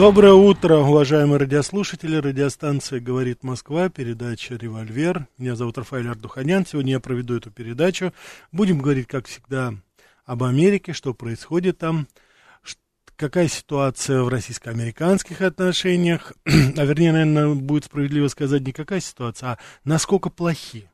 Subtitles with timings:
[0.00, 2.16] Доброе утро, уважаемые радиослушатели.
[2.16, 5.26] Радиостанция «Говорит Москва», передача «Револьвер».
[5.36, 6.64] Меня зовут Рафаэль Ардуханян.
[6.64, 8.14] Сегодня я проведу эту передачу.
[8.50, 9.74] Будем говорить, как всегда,
[10.24, 12.08] об Америке, что происходит там,
[13.14, 19.58] какая ситуация в российско-американских отношениях, а вернее, наверное, будет справедливо сказать не какая ситуация, а
[19.84, 20.90] насколько плохи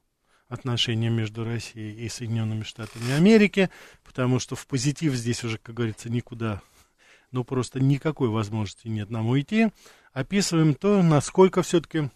[0.48, 3.70] отношения между Россией и Соединенными Штатами Америки,
[4.02, 6.60] потому что в позитив здесь уже, как говорится, никуда,
[7.36, 9.68] ну просто никакой возможности нет нам уйти.
[10.14, 12.10] Описываем то, насколько все-таки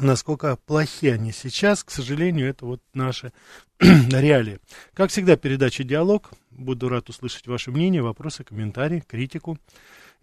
[0.00, 3.30] насколько плохи они сейчас, к сожалению, это вот наши
[3.78, 4.58] реалии.
[4.94, 6.30] Как всегда, передача «Диалог».
[6.50, 9.58] Буду рад услышать ваше мнение, вопросы, комментарии, критику.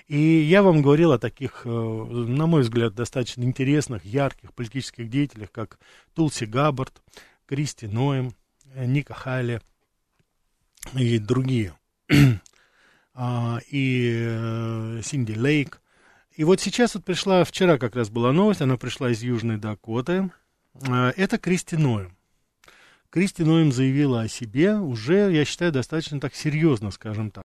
[0.07, 5.53] И я вам говорил о таких, э, на мой взгляд, достаточно интересных, ярких политических деятелях,
[5.53, 5.79] как
[6.15, 7.03] Тулси Габбард,
[7.47, 8.33] Кристи Ноем,
[8.75, 9.61] э, Ника Халли
[10.95, 11.75] и другие,
[13.15, 15.83] а, и э, Синди Лейк.
[16.37, 20.31] И вот сейчас вот пришла, вчера как раз была новость, она пришла из Южной Дакоты,
[20.81, 22.17] это Кристи Ноем.
[23.11, 27.43] Кристи Ноем заявила о себе уже, я считаю, достаточно так серьезно, скажем так.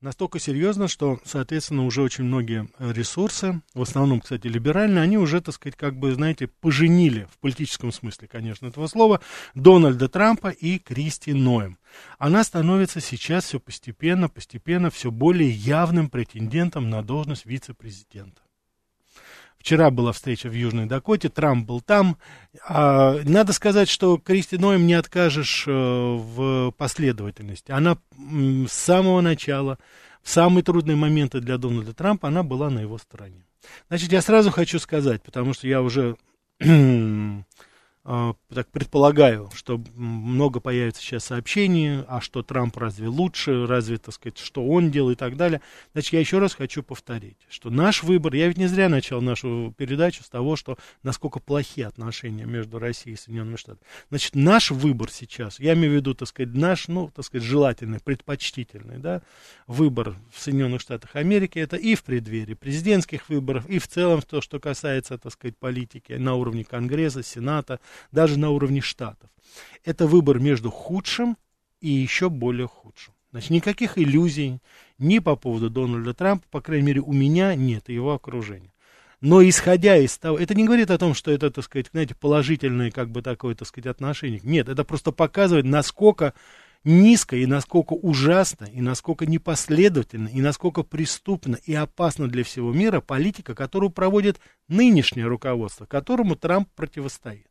[0.00, 5.42] Настолько серьезно, что, соответственно, уже очень многие э, ресурсы, в основном, кстати, либеральные, они уже,
[5.42, 9.20] так сказать, как бы, знаете, поженили, в политическом смысле, конечно, этого слова,
[9.54, 11.76] Дональда Трампа и Кристи Ноем.
[12.18, 18.40] Она становится сейчас все постепенно, постепенно все более явным претендентом на должность вице-президента.
[19.60, 22.16] Вчера была встреча в Южной Дакоте, Трамп был там.
[22.66, 27.70] А, надо сказать, что Кристи Ноем не откажешь э, в последовательности.
[27.70, 29.78] Она с самого начала,
[30.22, 33.44] в самые трудные моменты для Дональда Трампа, она была на его стороне.
[33.88, 36.16] Значит, я сразу хочу сказать, потому что я уже
[38.48, 44.38] так предполагаю, что много появится сейчас сообщений, а что Трамп разве лучше, разве, так сказать,
[44.38, 45.60] что он делает и так далее.
[45.92, 49.72] Значит, я еще раз хочу повторить, что наш выбор, я ведь не зря начал нашу
[49.76, 53.86] передачу с того, что насколько плохие отношения между Россией и Соединенными Штатами.
[54.08, 58.00] Значит, наш выбор сейчас, я имею в виду, так сказать, наш, ну, так сказать, желательный,
[58.00, 59.22] предпочтительный, да,
[59.66, 64.40] выбор в Соединенных Штатах Америки, это и в преддверии президентских выборов, и в целом то,
[64.40, 67.78] что касается, так сказать, политики на уровне Конгресса, Сената,
[68.12, 69.30] даже на уровне штатов.
[69.84, 71.36] Это выбор между худшим
[71.80, 73.14] и еще более худшим.
[73.32, 74.58] Значит, никаких иллюзий
[74.98, 78.72] ни по поводу Дональда Трампа, по крайней мере, у меня нет, и его окружения.
[79.20, 82.90] Но исходя из того, это не говорит о том, что это, так сказать, знаете, положительное,
[82.90, 84.40] как бы такое, так сказать, отношение.
[84.42, 86.32] Нет, это просто показывает, насколько
[86.84, 93.02] низко и насколько ужасно, и насколько непоследовательно, и насколько преступно и опасно для всего мира
[93.02, 97.49] политика, которую проводит нынешнее руководство, которому Трамп противостоит.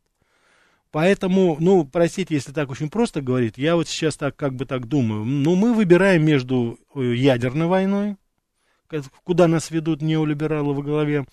[0.92, 4.86] Поэтому, ну, простите, если так очень просто говорить, я вот сейчас так как бы так
[4.86, 5.24] думаю.
[5.24, 8.16] Ну, мы выбираем между э, ядерной войной,
[9.22, 11.26] куда нас ведут неолибералы во главе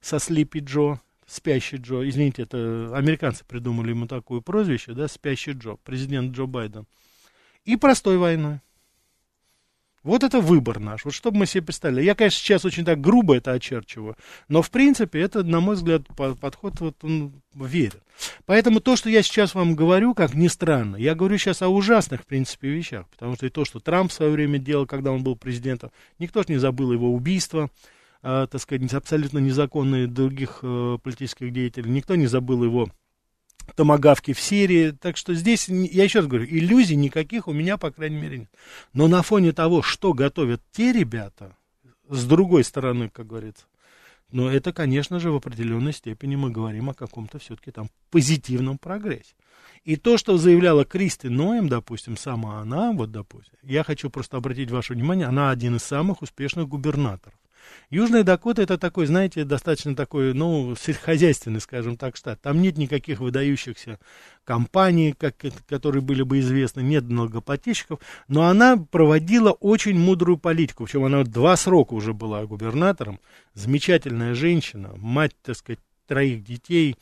[0.00, 5.76] со Слипи Джо, спящий Джо, извините, это американцы придумали ему такое прозвище, да, спящий Джо,
[5.84, 6.86] президент Джо Байден,
[7.64, 8.60] и простой войной.
[10.02, 11.04] Вот это выбор наш.
[11.04, 12.02] Вот чтобы мы себе представили.
[12.02, 14.16] Я, конечно, сейчас очень так грубо это очерчиваю,
[14.48, 18.00] но, в принципе, это, на мой взгляд, подход вот он верен.
[18.44, 22.22] Поэтому то, что я сейчас вам говорю, как ни странно, я говорю сейчас о ужасных,
[22.22, 23.06] в принципе, вещах.
[23.10, 26.40] Потому что и то, что Трамп в свое время делал, когда он был президентом, никто
[26.42, 27.70] же не забыл его убийство,
[28.22, 32.88] э, так сказать, абсолютно незаконные других э, политических деятелей, никто не забыл его
[33.74, 34.90] томогавки в Сирии.
[34.90, 38.50] Так что здесь, я еще раз говорю, иллюзий никаких у меня, по крайней мере, нет.
[38.92, 41.56] Но на фоне того, что готовят те ребята,
[42.08, 43.64] с другой стороны, как говорится,
[44.32, 49.34] но это, конечно же, в определенной степени мы говорим о каком-то все-таки там позитивном прогрессе.
[49.84, 54.70] И то, что заявляла Кристи Ноем, допустим, сама она, вот, допустим, я хочу просто обратить
[54.70, 57.38] ваше внимание, она один из самых успешных губернаторов.
[57.90, 62.40] Южная Дакота это такой, знаете, достаточно такой, ну, сельскохозяйственный, скажем так, штат.
[62.40, 63.98] Там нет никаких выдающихся
[64.44, 65.36] компаний, как,
[65.68, 71.56] которые были бы известны, нет многоплательщиков, но она проводила очень мудрую политику, причем она два
[71.56, 73.20] срока уже была губернатором,
[73.54, 76.96] замечательная женщина, мать, так сказать, троих детей,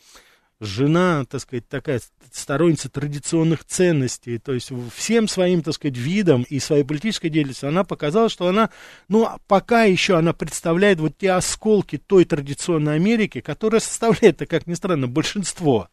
[0.61, 6.61] жена, так сказать, такая сторонница традиционных ценностей, то есть всем своим, так сказать, видом и
[6.61, 8.71] своей политической деятельностью она показала, что она,
[9.09, 14.75] ну, пока еще она представляет вот те осколки той традиционной Америки, которая составляет, как ни
[14.75, 15.89] странно, большинство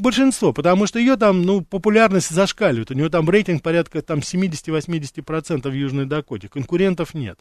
[0.00, 2.90] большинство, потому что ее там, ну, популярность зашкаливает.
[2.90, 6.48] У нее там рейтинг порядка там 70-80% в Южной Дакоте.
[6.48, 7.38] Конкурентов нет.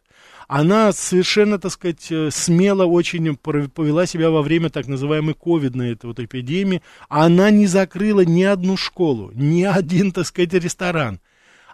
[0.48, 6.08] Она совершенно, так сказать, э, смело очень повела себя во время так называемой ковидной этой
[6.08, 6.82] вот эпидемии.
[7.08, 11.20] Она не закрыла ни одну школу, ни один, так сказать, ресторан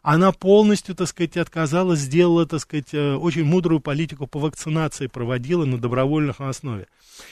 [0.05, 5.65] она полностью, так сказать, отказалась, сделала, так сказать, э, очень мудрую политику по вакцинации, проводила
[5.65, 6.85] на добровольных основе.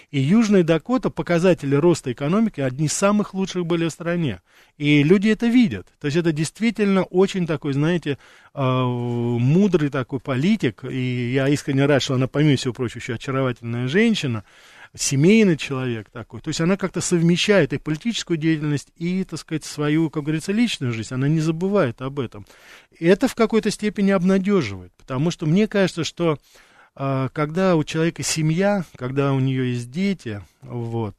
[0.09, 4.41] И Южная Дакота, показатели роста экономики, одни из самых лучших были в стране.
[4.79, 5.87] И люди это видят.
[6.01, 8.17] То есть это действительно очень такой, знаете,
[8.55, 10.83] э, мудрый такой политик.
[10.83, 14.43] И я искренне рад, что она, помимо всего прочего, еще очаровательная женщина
[14.95, 16.41] семейный человек такой.
[16.41, 20.93] То есть она как-то совмещает и политическую деятельность, и, так сказать, свою, как говорится, личную
[20.93, 21.13] жизнь.
[21.13, 22.45] Она не забывает об этом.
[22.99, 26.37] И это в какой-то степени обнадеживает, потому что мне кажется, что
[26.95, 31.15] а, когда у человека семья, когда у нее есть дети, вот,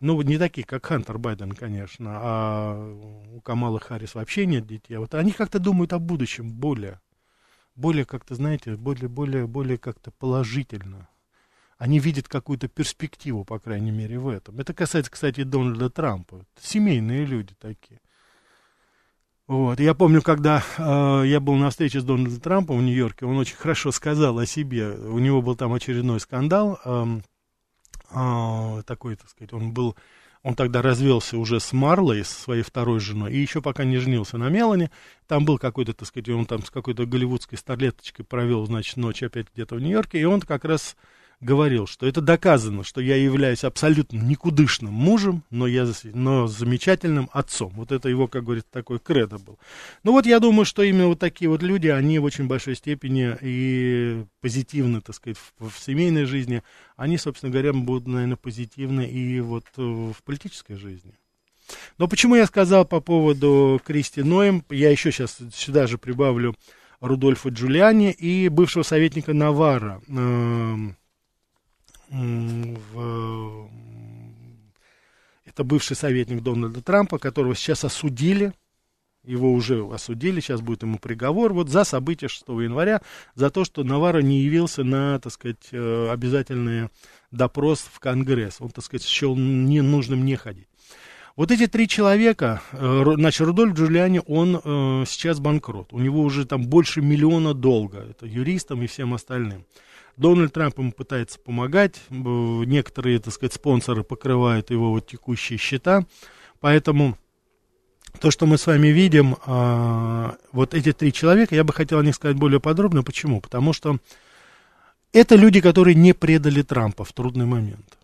[0.00, 5.14] ну, не такие, как Хантер Байден, конечно, а у Камала Харрис вообще нет детей, вот
[5.14, 7.00] они как-то думают о будущем более,
[7.74, 11.08] более как-то, знаете, более, более, более как-то положительно
[11.78, 14.58] они видят какую-то перспективу, по крайней мере, в этом.
[14.58, 16.44] Это касается, кстати, Дональда Трампа.
[16.60, 18.00] Семейные люди такие.
[19.46, 19.80] Вот.
[19.80, 23.56] Я помню, когда э, я был на встрече с Дональдом Трампом в Нью-Йорке, он очень
[23.56, 24.90] хорошо сказал о себе.
[24.90, 26.78] У него был там очередной скандал.
[26.84, 27.20] Э,
[28.10, 29.96] э, такой, так сказать, он был...
[30.44, 34.38] Он тогда развелся уже с Марлой, с своей второй женой, и еще пока не женился
[34.38, 34.88] на Мелани.
[35.26, 39.48] Там был какой-то, так сказать, он там с какой-то голливудской старлеточкой провел, значит, ночь опять
[39.52, 40.96] где-то в Нью-Йорке, и он как раз
[41.40, 47.72] говорил, что это доказано, что я являюсь абсолютно никудышным мужем, но, я, но замечательным отцом.
[47.76, 49.58] Вот это его, как говорится, такой кредо был.
[50.02, 53.36] Ну вот я думаю, что именно вот такие вот люди, они в очень большой степени
[53.40, 56.62] и позитивны, так сказать, в, в семейной жизни,
[56.96, 61.12] они, собственно говоря, будут, наверное, позитивны и вот э, в политической жизни.
[61.98, 66.56] Но почему я сказал по поводу Кристи Ноем, я еще сейчас сюда же прибавлю
[67.00, 70.76] Рудольфа Джулиани и бывшего советника Навара, э,
[72.10, 73.70] в...
[75.44, 78.52] это бывший советник Дональда Трампа, которого сейчас осудили,
[79.24, 83.02] его уже осудили, сейчас будет ему приговор, вот за события 6 января,
[83.34, 86.88] за то, что Навара не явился на, так сказать, э, обязательный
[87.30, 88.56] допрос в Конгресс.
[88.60, 90.68] Он, так сказать, счел ненужным не ходить.
[91.36, 95.92] Вот эти три человека, э, значит, Рудольф Джулиани, он э, сейчас банкрот.
[95.92, 99.64] У него уже там больше миллиона долга, это юристам и всем остальным.
[100.18, 106.04] Дональд Трамп ему пытается помогать, некоторые, так сказать, спонсоры покрывают его вот текущие счета,
[106.60, 107.16] поэтому
[108.20, 112.02] то, что мы с вами видим, а, вот эти три человека, я бы хотел о
[112.02, 113.04] них сказать более подробно.
[113.04, 113.40] Почему?
[113.40, 113.98] Потому что
[115.12, 117.98] это люди, которые не предали Трампа в трудный момент.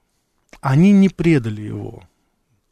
[0.61, 2.05] Они не предали его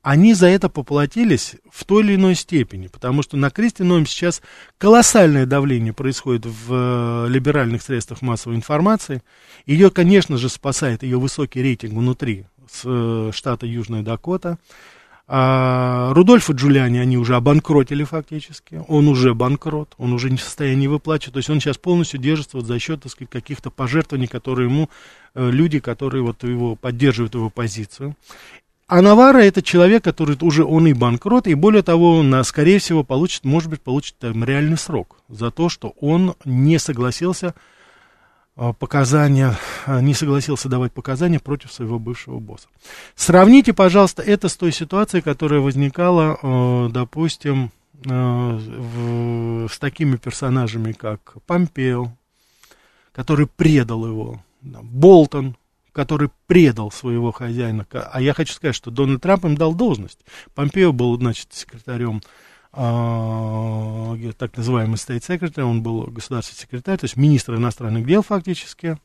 [0.02, 4.42] они за это поплатились в той или иной степени, потому что на Кристи Ноем сейчас
[4.78, 9.23] колоссальное давление происходит в э, либеральных средствах массовой информации.
[9.64, 14.59] Ее, конечно же, спасает ее высокий рейтинг внутри с э, штата Южная Дакота.
[15.28, 18.82] А Рудольфа Джулиани они уже обанкротили фактически.
[18.88, 21.35] Он уже банкрот, он уже не в состоянии выплачивать.
[21.35, 24.90] То есть он сейчас полностью держится вот за счет, так сказать, каких-то пожертвований, которые ему
[25.35, 28.16] э, люди, которые вот его поддерживают его позицию.
[28.92, 33.02] А Навара это человек, который уже он и банкрот, и более того, он, скорее всего,
[33.02, 37.54] получит, может быть, получит там, реальный срок за то, что он не согласился
[38.54, 39.56] а, показания,
[39.87, 42.68] а, не согласился давать показания против своего бывшего босса.
[43.14, 47.70] Сравните, пожалуйста, это с той ситуацией, которая возникала, допустим,
[48.04, 52.12] с такими персонажами, как Помпео,
[53.12, 55.56] который предал его, Болтон,
[55.92, 57.87] который предал своего хозяина.
[57.92, 60.20] А я хочу сказать, что Дональд Трамп им дал должность.
[60.54, 62.22] Помпео был, значит, секретарем,
[62.72, 68.99] а, так называемый State Secretary, он был государственный секретарь, то есть министр иностранных дел фактически.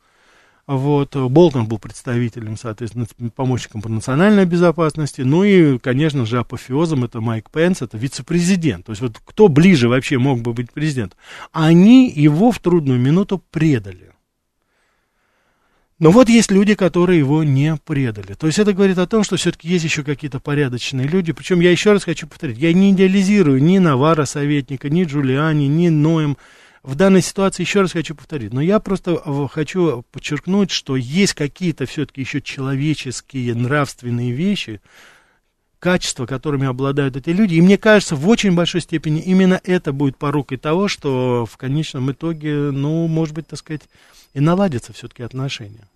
[0.67, 1.15] Вот.
[1.15, 5.21] Болтон был представителем, соответственно, помощником по национальной безопасности.
[5.21, 8.85] Ну и, конечно же, апофеозом это Майк Пенс, это вице-президент.
[8.85, 11.17] То есть вот кто ближе вообще мог бы быть президентом?
[11.53, 14.11] Они его в трудную минуту предали.
[15.99, 18.33] Но вот есть люди, которые его не предали.
[18.33, 21.31] То есть это говорит о том, что все-таки есть еще какие-то порядочные люди.
[21.31, 25.89] Причем я еще раз хочу повторить, я не идеализирую ни Навара советника, ни Джулиани, ни
[25.89, 26.37] Ноем.
[26.83, 28.53] В данной ситуации еще раз хочу повторить.
[28.53, 29.19] Но я просто
[29.51, 34.81] хочу подчеркнуть, что есть какие-то все-таки еще человеческие, нравственные вещи,
[35.79, 37.55] качества, которыми обладают эти люди.
[37.55, 42.11] И мне кажется, в очень большой степени именно это будет порукой того, что в конечном
[42.11, 43.81] итоге, ну, может быть, так сказать,
[44.37, 45.89] и наладятся все-таки отношения.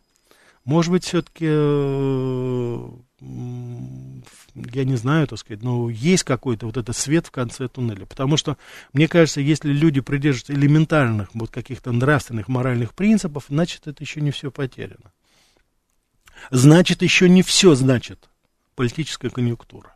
[0.65, 7.27] Может быть, все-таки, э, я не знаю, так сказать, но есть какой-то вот этот свет
[7.27, 8.07] в конце туннеля.
[8.07, 8.57] Потому что,
[8.93, 14.31] мне кажется, если люди придерживаются элементарных вот каких-то нравственных, моральных принципов, значит, это еще не
[14.31, 15.13] все потеряно.
[16.49, 18.27] Значит, еще не все значит
[18.73, 19.93] политическая конъюнктура.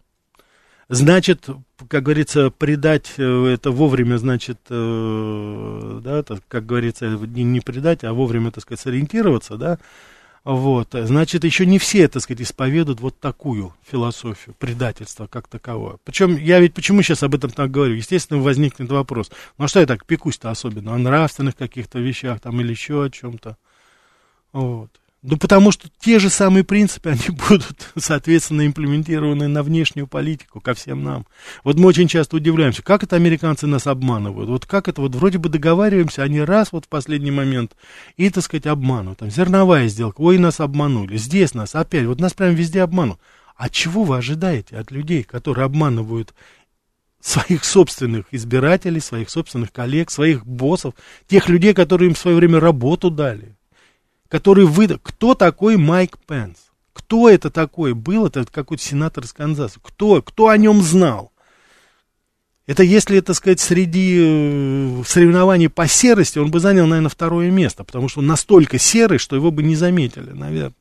[0.88, 1.48] Значит,
[1.88, 8.04] как говорится, предать э, это вовремя, значит, э, да, это, как говорится, не, не предать,
[8.04, 9.80] а вовремя, так сказать, сориентироваться, да,
[10.44, 15.98] вот, значит, еще не все, так сказать, исповедуют вот такую философию предательства как таковое.
[16.04, 17.96] Причем я ведь почему сейчас об этом так говорю?
[17.96, 20.94] Естественно, возникнет вопрос, ну а что я так пекусь-то особенно?
[20.94, 23.58] О нравственных каких-то вещах там или еще о чем-то.
[24.54, 24.92] Вот.
[25.28, 30.76] Ну, потому что те же самые принципы, они будут, соответственно, имплементированы на внешнюю политику, ко
[30.76, 31.26] всем нам.
[31.64, 34.50] Вот мы очень часто удивляемся, как это американцы нас обманывают.
[34.50, 37.76] Вот как это, вот вроде бы договариваемся, они раз вот в последний момент
[38.18, 39.18] и, так сказать, обманывают.
[39.18, 41.18] Там зерновая сделка, ой, нас обманули.
[41.18, 43.20] Здесь нас опять, вот нас прям везде обманут.
[43.56, 46.36] А чего вы ожидаете от людей, которые обманывают
[47.20, 50.94] своих собственных избирателей, своих собственных коллег, своих боссов,
[51.26, 53.56] тех людей, которые им в свое время работу дали?
[54.36, 55.00] Который выдал.
[55.02, 56.58] Кто такой Майк Пенс?
[56.92, 58.28] Кто это такой был?
[58.28, 59.80] Это какой-то сенатор из Канзаса.
[59.82, 60.22] Кто?
[60.22, 61.32] Кто о нем знал?
[62.68, 67.86] Это если, так сказать, среди э, соревнований по серости, он бы занял, наверное, второе место,
[67.86, 70.76] потому что он настолько серый, что его бы не заметили, наверное.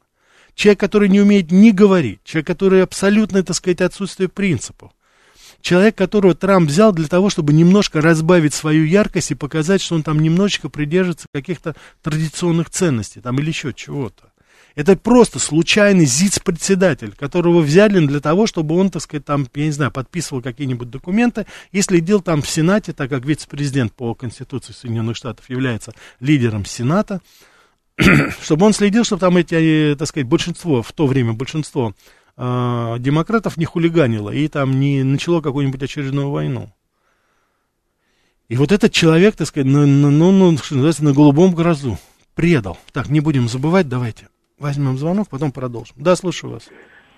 [0.57, 4.91] Человек, который не умеет ни говорить, человек, который абсолютно, так сказать, отсутствие принципов
[5.65, 10.03] человек, которого Трамп взял для того, чтобы немножко разбавить свою яркость и показать, что он
[10.03, 14.31] там немножечко придерживается каких-то традиционных ценностей, там или еще чего-то.
[14.75, 19.71] Это просто случайный ЗИЦ-председатель, которого взяли для того, чтобы он, так сказать, там, я не
[19.71, 25.17] знаю, подписывал какие-нибудь документы и следил там в Сенате, так как вице-президент по Конституции Соединенных
[25.17, 27.21] Штатов является лидером Сената,
[28.43, 31.95] чтобы он следил, чтобы там эти, э, так сказать, большинство, в то время большинство
[32.37, 36.73] э, демократов не хулиганило и там не начало какую-нибудь очередную войну.
[38.49, 41.99] И вот этот человек, так сказать, на, ну, ну, что на голубом грозу
[42.35, 42.79] предал.
[42.93, 45.97] Так, не будем забывать, давайте возьмем звонок, потом продолжим.
[45.97, 46.65] Да, слушаю вас.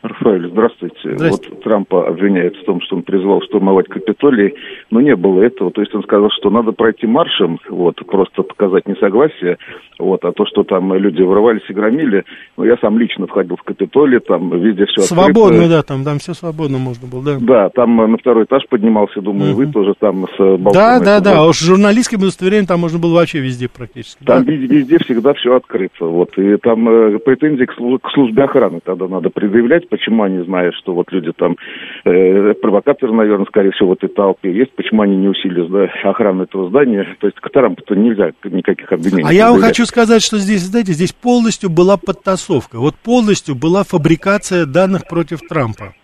[0.02, 1.16] Рафаэль, здравствуйте.
[1.16, 1.54] здравствуйте.
[1.54, 4.54] Вот Трампа обвиняют в том, что он призвал штурмовать Капитолий,
[4.90, 5.70] но не было этого.
[5.70, 9.58] То есть он сказал, что надо пройти маршем, вот, просто показать несогласие,
[9.98, 12.24] вот, а то, что там люди врывались и громили,
[12.56, 15.68] ну, я сам лично входил в Капитолий, там везде все Свободно, открыто.
[15.68, 17.36] да, там, там все свободно можно было, да.
[17.40, 19.62] Да, там на второй этаж поднимался, думаю, угу.
[19.62, 20.72] вы тоже там с балкона.
[20.72, 24.22] Да, да, да, уж журналистским удостоверением там можно было вообще везде практически.
[24.24, 24.52] Там да?
[24.52, 28.80] везде, везде всегда все открыто, вот, и там э, претензии к, служ- к службе охраны
[28.84, 31.56] тогда надо предъявлять, почему они знают, что вот люди там,
[32.04, 36.44] э, провокаторы, наверное, скорее всего, в этой толпе есть, почему они не усилили да, охрану
[36.44, 39.28] этого здания, то есть к Трампу-то нельзя никаких обвинений.
[39.28, 43.84] А я вам хочу сказать, что здесь, знаете, здесь полностью была подтасовка, вот полностью была
[43.84, 45.94] фабрикация данных против Трампа.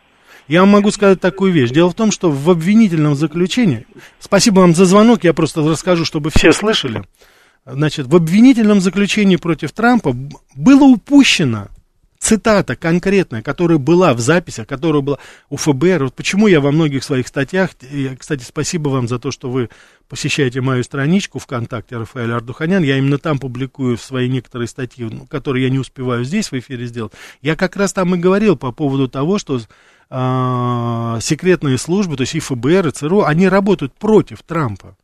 [0.48, 1.70] Я вам могу сказать такую вещь.
[1.70, 3.86] Дело в том, что в обвинительном заключении,
[4.18, 7.02] спасибо вам за звонок, я просто расскажу, чтобы все слышали.
[7.64, 10.14] Значит, в обвинительном заключении против Трампа
[10.56, 11.68] было упущено
[12.22, 15.18] цитата конкретная, которая была в записях, которая была
[15.50, 16.04] у ФБР.
[16.04, 19.70] Вот почему я во многих своих статьях, и, кстати, спасибо вам за то, что вы
[20.08, 25.64] посещаете мою страничку ВКонтакте Рафаэль Ардуханян, я именно там публикую свои некоторые статьи, ну, которые
[25.64, 27.12] я не успеваю здесь в эфире сделать.
[27.40, 32.36] Я как раз там и говорил по поводу того, что э, секретные службы, то есть
[32.36, 34.96] и ФБР, и ЦРУ, они работают против Трампа.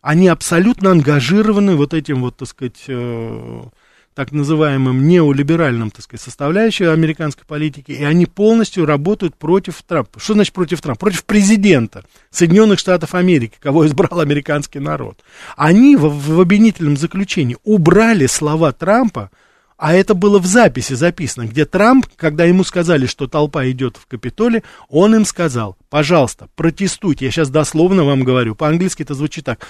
[0.00, 3.62] Они абсолютно ангажированы вот этим вот, так сказать, э,
[4.14, 10.20] так называемым неолиберальным, так сказать, составляющей американской политики, и они полностью работают против Трампа.
[10.20, 11.00] Что значит против Трампа?
[11.00, 15.22] Против президента Соединенных Штатов Америки, кого избрал американский народ.
[15.56, 19.30] Они в, в обвинительном заключении убрали слова Трампа,
[19.76, 24.06] а это было в записи записано, где Трамп, когда ему сказали, что толпа идет в
[24.06, 29.66] Капитоле, он им сказал, пожалуйста, протестуйте, я сейчас дословно вам говорю, по-английски это звучит так,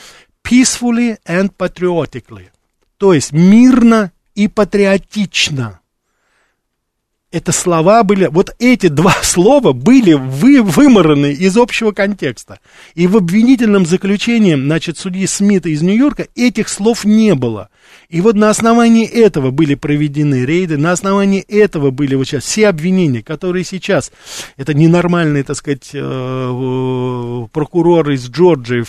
[0.46, 2.48] peacefully and patriotically,
[2.98, 5.80] то есть мирно и патриотично.
[7.34, 12.60] Это слова были, вот эти два слова были вы, вымораны из общего контекста.
[12.94, 17.70] И в обвинительном заключении, значит, судьи Смита из Нью-Йорка этих слов не было.
[18.08, 22.68] И вот на основании этого были проведены рейды, на основании этого были вот сейчас все
[22.68, 24.12] обвинения, которые сейчас,
[24.56, 28.84] это ненормальные, так сказать, э, прокуроры из Джорджии,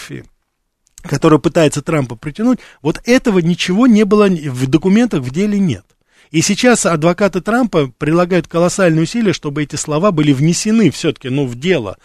[1.07, 5.85] который пытается Трампа притянуть, вот этого ничего не было в документах, в деле нет.
[6.31, 11.55] И сейчас адвокаты Трампа прилагают колоссальные усилия, чтобы эти слова были внесены все-таки, ну, в
[11.57, 11.97] дело.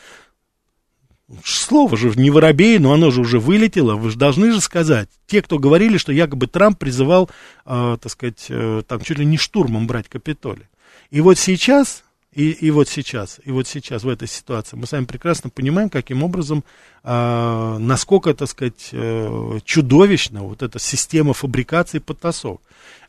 [1.45, 3.95] Слово же не воробей, но оно же уже вылетело.
[3.95, 5.09] Вы же должны же сказать.
[5.27, 7.31] Те, кто говорили, что якобы Трамп призывал,
[7.67, 10.67] э, так сказать, э, там чуть ли не штурмом брать Капитолий.
[11.11, 14.93] И вот сейчас и, и вот сейчас, и вот сейчас в этой ситуации мы с
[14.93, 16.63] вами прекрасно понимаем, каким образом,
[17.03, 22.59] э, насколько, так сказать, э, чудовищна вот эта система фабрикации подтасов.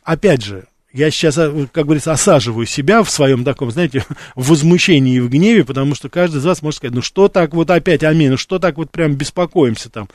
[0.04, 4.06] Опять же, я сейчас, э, как говорится, осаживаю себя в своем таком, знаете,
[4.36, 7.70] возмущении и в гневе, потому что каждый из вас может сказать, ну что так вот
[7.70, 10.10] опять, амин, ну что так вот прям беспокоимся там,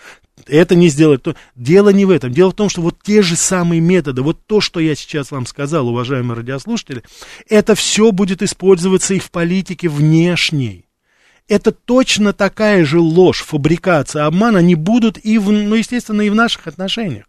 [0.47, 1.35] это не сделать, то...
[1.54, 4.61] Дело не в этом, дело в том, что вот те же самые методы, вот то,
[4.61, 7.02] что я сейчас вам сказал, уважаемые радиослушатели,
[7.49, 10.85] это все будет использоваться и в политике внешней.
[11.49, 16.35] Это точно такая же ложь, фабрикация, обман, они будут и, в, ну, естественно, и в
[16.35, 17.26] наших отношениях.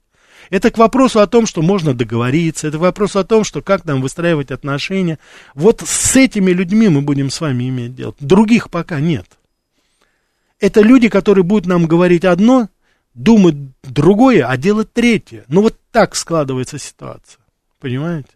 [0.50, 3.86] Это к вопросу о том, что можно договориться, это к вопросу о том, что как
[3.86, 5.20] нам выстраивать отношения.
[5.54, 8.16] Вот с этими людьми мы будем с вами иметь дело.
[8.20, 9.26] Других пока нет.
[10.60, 12.70] Это люди, которые будут нам говорить одно,
[13.14, 15.44] думать другое, а делать третье.
[15.48, 17.40] Ну вот так складывается ситуация.
[17.80, 18.30] Понимаете?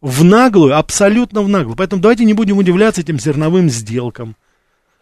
[0.00, 1.76] В наглую, абсолютно в наглую.
[1.76, 4.36] Поэтому давайте не будем удивляться этим зерновым сделкам.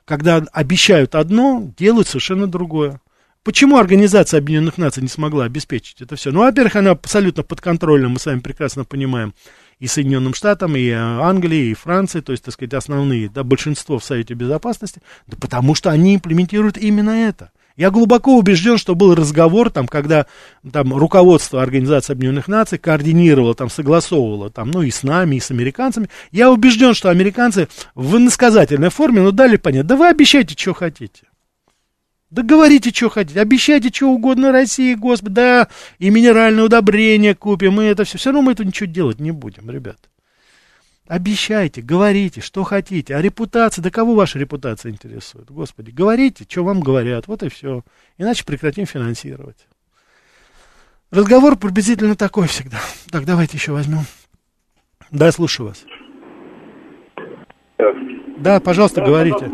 [0.05, 3.01] Когда обещают одно, делают совершенно другое.
[3.47, 6.33] Почему Организация Объединенных Наций не смогла обеспечить это все?
[6.33, 9.35] Ну, во-первых, она абсолютно подконтрольна, мы с вами прекрасно понимаем,
[9.79, 14.05] и Соединенным Штатам, и Англии, и Франции, то есть, так сказать, основные, да, большинство в
[14.05, 17.53] Совете Безопасности, да потому что они имплементируют именно это.
[17.77, 20.27] Я глубоко убежден, что был разговор, там, когда
[20.73, 25.53] там, руководство Организации Объединенных Наций координировало, там, согласовывало, там, ну, и с нами, и с
[25.53, 26.11] американцами.
[26.33, 31.27] Я убежден, что американцы в иносказательной форме, ну, дали понять, да вы обещайте, что хотите.
[32.31, 37.85] Да говорите, что хотите, обещайте что угодно России, Господи, да, и минеральное удобрение купим, и
[37.85, 38.19] это все.
[38.19, 39.99] Все равно мы это ничего делать не будем, ребят.
[41.07, 43.15] Обещайте, говорите, что хотите.
[43.15, 45.49] А репутация, да кого ваша репутация интересует?
[45.53, 47.85] Господи, говорите, что вам говорят, вот и все.
[48.19, 49.69] Иначе прекратим финансировать.
[51.12, 52.79] Разговор приблизительно такой всегда.
[53.12, 54.01] Так, давайте еще возьмем.
[55.12, 55.85] Да, слушаю вас.
[58.39, 59.49] Да, пожалуйста, да, говорите.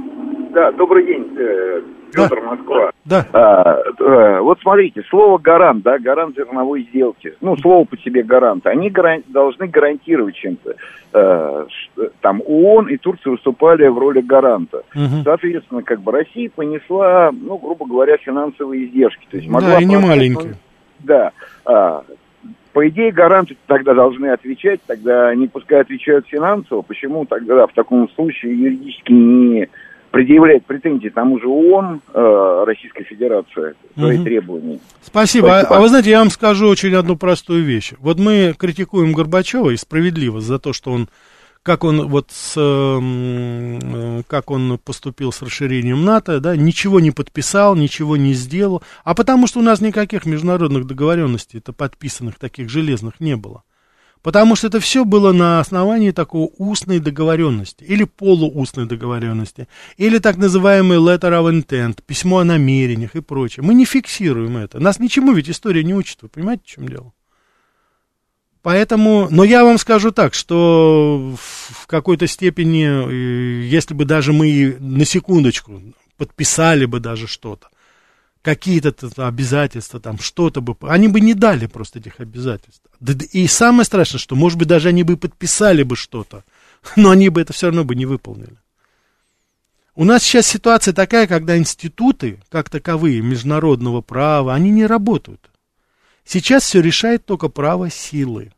[0.55, 1.93] Да, добрый день.
[2.13, 2.47] Петр, да.
[2.47, 2.91] Москва.
[3.05, 3.27] Да.
[3.33, 8.67] А, э, вот смотрите, слово гарант, да, гарант зерновой сделки, ну, слово по себе гарант,
[8.67, 10.77] они гаран, должны гарантировать чем-то.
[11.15, 11.67] Э,
[12.21, 14.85] там ООН и Турция выступали в роли гаранта.
[14.95, 15.25] Угу.
[15.25, 19.27] Соответственно, как бы Россия понесла, ну, грубо говоря, финансовые издержки.
[19.31, 20.55] То есть могла да, и не маленькие.
[21.01, 21.33] Да.
[21.65, 22.05] А,
[22.73, 26.83] по идее, гаранты тогда должны отвечать, тогда не пускай отвечают финансово.
[26.83, 29.69] Почему тогда в таком случае юридически не
[30.13, 34.25] предъявляет претензии тому же ООН, э, Российской Федерации, свои угу.
[34.25, 34.79] требования.
[35.01, 35.59] Спасибо.
[35.59, 37.95] А, а вы знаете, я вам скажу очень одну простую вещь.
[37.99, 41.09] Вот мы критикуем Горбачева и справедливо за то, что он
[41.65, 47.77] как он вот с, э, как он поступил с расширением НАТО, да, ничего не подписал,
[47.77, 53.21] ничего не сделал, а потому что у нас никаких международных договоренностей, это подписанных таких железных
[53.21, 53.63] не было.
[54.23, 60.37] Потому что это все было на основании такой устной договоренности или полуустной договоренности, или так
[60.37, 63.65] называемый letter of intent, письмо о намерениях и прочее.
[63.65, 64.79] Мы не фиксируем это.
[64.79, 67.13] Нас ничему ведь история не учит, вы понимаете, в чем дело?
[68.63, 74.77] Поэтому, но я вам скажу так, что в какой-то степени, э, если бы даже мы
[74.79, 75.83] на секундочку
[76.17, 77.71] подписали бы даже что-то,
[78.43, 82.83] какие-то обязательства, там что-то бы, они бы не дали просто этих обязательств.
[83.33, 86.45] И самое страшное, что, может быть, даже они бы подписали бы что-то,
[86.97, 88.57] но они бы это все равно бы не выполнили.
[89.95, 95.51] У нас сейчас ситуация такая, когда институты, как таковые, международного права, они не работают.
[96.25, 98.53] Сейчас все решает только право силы.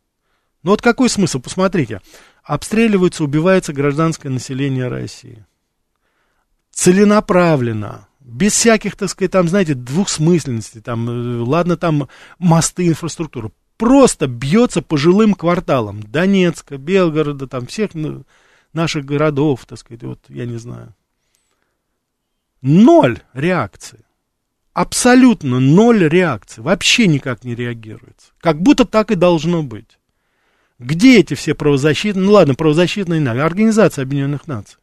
[0.63, 1.41] Ну вот какой смысл?
[1.41, 2.01] Посмотрите,
[2.45, 5.45] обстреливается, убивается гражданское население России.
[6.71, 12.09] Целенаправленно, без всяких, так сказать, там, знаете, двухсмысленностей, там, э, ладно, там
[12.39, 17.91] мосты, инфраструктура, просто бьется по жилым кварталам Донецка, Белгорода, там, всех
[18.73, 20.95] наших городов, так сказать, вот, я не знаю.
[22.63, 24.01] Ноль реакции.
[24.73, 26.63] Абсолютно ноль реакции.
[26.63, 28.33] Вообще никак не реагируется.
[28.41, 29.99] Как будто так и должно быть.
[30.79, 34.79] Где эти все правозащитные, ну ладно, правозащитные, Организация Объединенных Наций?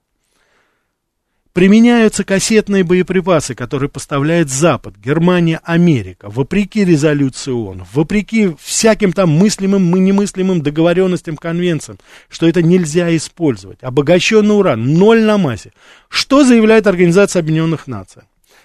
[1.54, 9.94] Применяются кассетные боеприпасы, которые поставляет Запад, Германия, Америка, вопреки резолюции ООН, вопреки всяким там мыслимым
[9.98, 13.84] и немыслимым договоренностям, конвенциям, что это нельзя использовать.
[13.84, 15.74] Обогащенный уран, ноль на массе.
[16.08, 18.22] Что заявляет Организация Объединенных Наций?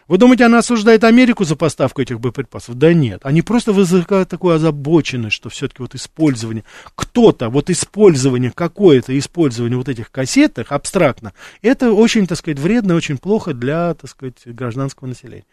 [0.08, 2.76] Вы думаете, она осуждает Америку за поставку этих боеприпасов?
[2.76, 3.22] Да нет.
[3.24, 6.64] Они просто вызывают такую озабоченность, что все-таки вот использование,
[6.94, 13.18] кто-то, вот использование, какое-то использование вот этих кассетах абстрактно, это очень, так сказать, вредно, очень
[13.18, 15.44] плохо для, так сказать, гражданского населения.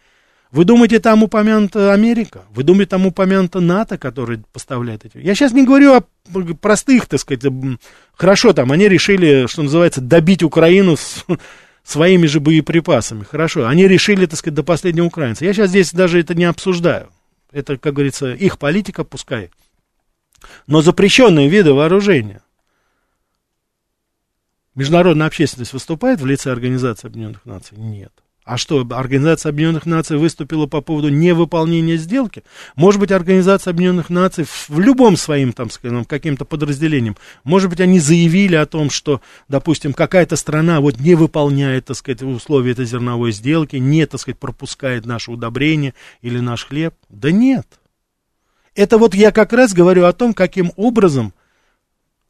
[0.52, 2.44] Вы думаете, там упомянута Америка?
[2.54, 5.18] Вы думаете, там упомянута НАТО, который поставляет эти?
[5.18, 6.04] Я сейчас не говорю о
[6.62, 7.44] простых, так сказать,
[8.14, 11.26] хорошо, там они решили, что называется, добить Украину с,
[11.84, 13.24] своими же боеприпасами.
[13.24, 15.46] Хорошо, они решили, так сказать, до последнего украинца.
[15.46, 17.10] Я сейчас здесь даже это не обсуждаю.
[17.52, 19.52] Это, как говорится, их политика, пускай.
[20.66, 22.42] Но запрещенные виды вооружения.
[24.76, 27.78] Международная общественность выступает в лице Организации Объединенных Наций?
[27.78, 28.12] Нет.
[28.46, 32.44] А что, Организация Объединенных Наций выступила по поводу невыполнения сделки?
[32.76, 38.00] Может быть, Организация Объединенных Наций в любом своим, там, скажем, каким-то подразделением, может быть, они
[38.00, 43.32] заявили о том, что, допустим, какая-то страна вот не выполняет, так сказать, условия этой зерновой
[43.32, 46.96] сделки, не, так сказать, пропускает наше удобрение или наш хлеб?
[47.08, 47.68] Да нет.
[48.76, 51.34] Это вот я как раз говорю о том, каким образом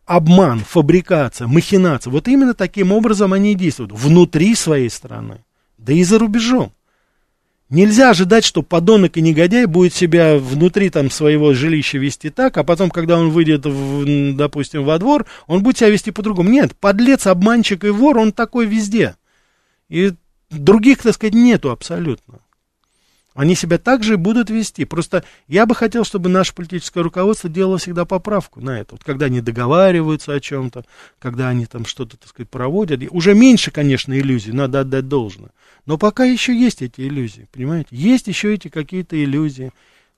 [0.05, 5.43] обман, фабрикация, махинация, вот именно таким образом они действуют внутри своей страны
[5.77, 6.71] да и за рубежом.
[7.69, 12.63] Нельзя ожидать, что подонок и негодяй будет себя внутри там своего жилища вести так, а
[12.63, 16.49] потом, когда он выйдет, в, допустим, во двор, он будет себя вести по-другому.
[16.49, 19.15] Нет, подлец, обманщик и вор, он такой везде.
[19.89, 20.13] И
[20.51, 22.41] других, так сказать, нету абсолютно.
[23.33, 24.85] Они себя также будут вести.
[24.85, 28.95] Просто я бы хотел, чтобы наше политическое руководство делало всегда поправку на это.
[28.95, 30.85] Вот когда они договариваются о чем-то,
[31.19, 33.01] когда они там что-то, так сказать, проводят.
[33.09, 35.51] Уже меньше, конечно, иллюзий, надо отдать должное.
[35.85, 37.89] Но пока еще есть эти иллюзии, понимаете?
[37.91, 39.71] Есть еще эти какие-то иллюзии.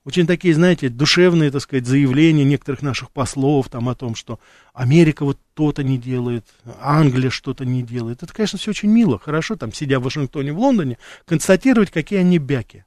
[0.04, 4.40] Очень такие, знаете, душевные, так сказать, заявления некоторых наших послов там о том, что
[4.72, 6.46] Америка вот то-то не делает,
[6.80, 8.22] Англия что-то не делает.
[8.22, 12.38] Это, конечно, все очень мило, хорошо, там, сидя в Вашингтоне, в Лондоне, констатировать, какие они
[12.38, 12.86] бяки.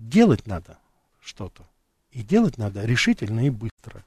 [0.00, 0.78] Делать надо
[1.22, 1.62] что-то.
[2.10, 4.02] И делать надо решительно и быстро.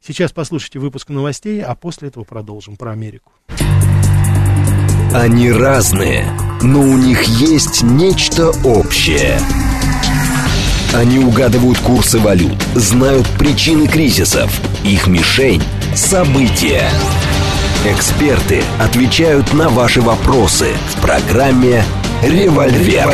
[0.00, 3.30] Сейчас послушайте выпуск новостей, а после этого продолжим про Америку.
[5.12, 6.24] Они разные,
[6.62, 9.38] но у них есть нечто общее.
[10.94, 14.50] Они угадывают курсы валют, знают причины кризисов.
[14.82, 15.62] Их мишень–
[15.94, 16.88] события.
[17.84, 21.84] Эксперты отвечают на ваши вопросы в программе
[22.22, 23.12] «Револьвер».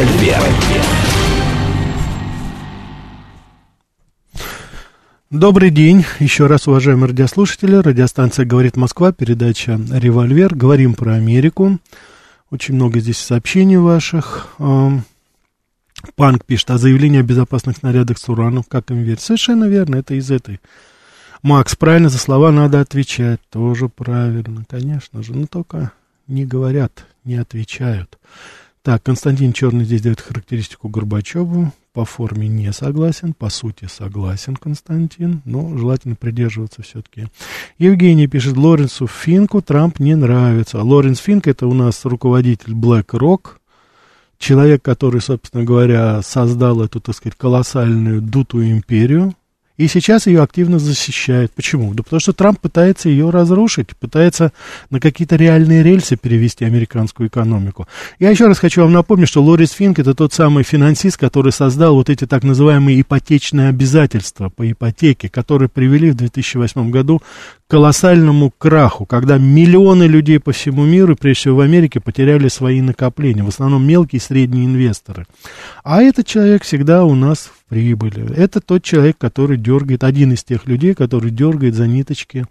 [5.34, 7.74] Добрый день, еще раз, уважаемые радиослушатели.
[7.74, 10.54] Радиостанция «Говорит Москва», передача «Револьвер».
[10.54, 11.80] Говорим про Америку.
[12.52, 14.54] Очень много здесь сообщений ваших.
[16.14, 18.62] Панк пишет о заявлении о безопасных снарядах с ураном.
[18.62, 19.22] Как им верить?
[19.22, 20.60] Совершенно верно, это из этой.
[21.42, 23.40] Макс, правильно, за слова надо отвечать.
[23.50, 25.34] Тоже правильно, конечно же.
[25.34, 25.90] Но только
[26.28, 28.20] не говорят, не отвечают.
[28.82, 35.42] Так, Константин Черный здесь дает характеристику Горбачеву по форме не согласен, по сути согласен Константин,
[35.44, 37.28] но желательно придерживаться все-таки.
[37.78, 40.82] Евгений пишет, Лоренсу Финку Трамп не нравится.
[40.82, 43.58] Лоренс Финк это у нас руководитель BlackRock,
[44.38, 49.32] человек, который, собственно говоря, создал эту, так сказать, колоссальную дутую империю,
[49.76, 51.52] И сейчас ее активно защищают.
[51.52, 51.94] Почему?
[51.94, 54.52] Да потому что Трамп пытается ее разрушить, пытается
[54.90, 57.88] на какие-то реальные рельсы перевести американскую экономику.
[58.20, 61.96] Я еще раз хочу вам напомнить, что Лорис Финк это тот самый финансист, который создал
[61.96, 67.20] вот эти так называемые ипотечные обязательства по ипотеке, которые привели в 2008 году
[67.68, 73.42] колоссальному краху, когда миллионы людей по всему миру, прежде всего в Америке, потеряли свои накопления,
[73.42, 75.26] в основном мелкие и средние инвесторы.
[75.82, 78.32] А этот человек всегда у нас в прибыли.
[78.36, 82.44] Это тот человек, который дергает, один из тех людей, который дергает за ниточки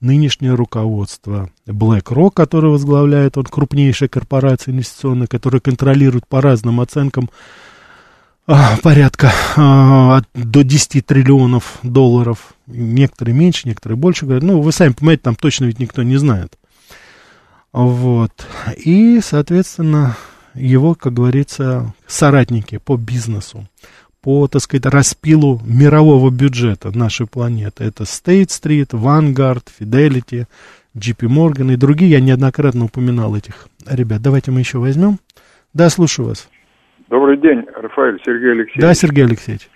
[0.00, 1.50] нынешнее руководство.
[1.66, 7.30] BlackRock, который возглавляет, он крупнейшая корпорация инвестиционная, которая контролирует по разным оценкам
[8.82, 12.54] порядка а, до 10 триллионов долларов.
[12.66, 14.44] Некоторые меньше, некоторые больше говорят.
[14.44, 16.58] Ну, вы сами понимаете, там точно ведь никто не знает.
[17.72, 18.32] Вот.
[18.76, 20.16] И, соответственно,
[20.54, 23.66] его, как говорится, соратники по бизнесу
[24.20, 27.84] по, так сказать, распилу мирового бюджета нашей планеты.
[27.84, 30.46] Это State Street, Vanguard, Fidelity,
[30.96, 32.10] JP Morgan и другие.
[32.10, 34.20] Я неоднократно упоминал этих ребят.
[34.20, 35.20] Давайте мы еще возьмем.
[35.72, 36.48] Да, слушаю вас.
[37.08, 38.82] Добрый день, Рафаэль Сергей Алексеевич.
[38.82, 39.68] Да, Сергей Алексеевич.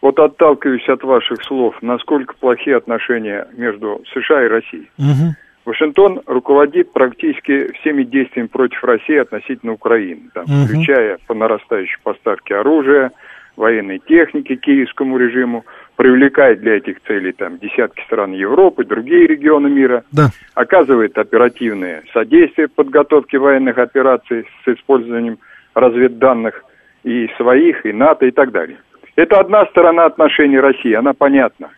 [0.00, 4.90] Вот отталкиваюсь от ваших слов, насколько плохие отношения между США и Россией.
[4.98, 5.34] Угу.
[5.64, 10.66] Вашингтон руководит практически всеми действиями против России относительно Украины, там, угу.
[10.66, 13.10] включая по нарастающей поставке оружия,
[13.56, 15.64] военной техники киевскому режиму,
[15.96, 20.28] привлекает для этих целей там десятки стран Европы, другие регионы мира, да.
[20.54, 25.38] оказывает оперативное содействие подготовке военных операций с использованием
[25.74, 26.62] разведданных
[27.06, 28.78] и своих, и НАТО, и так далее.
[29.14, 31.70] Это одна сторона отношений России, она понятна.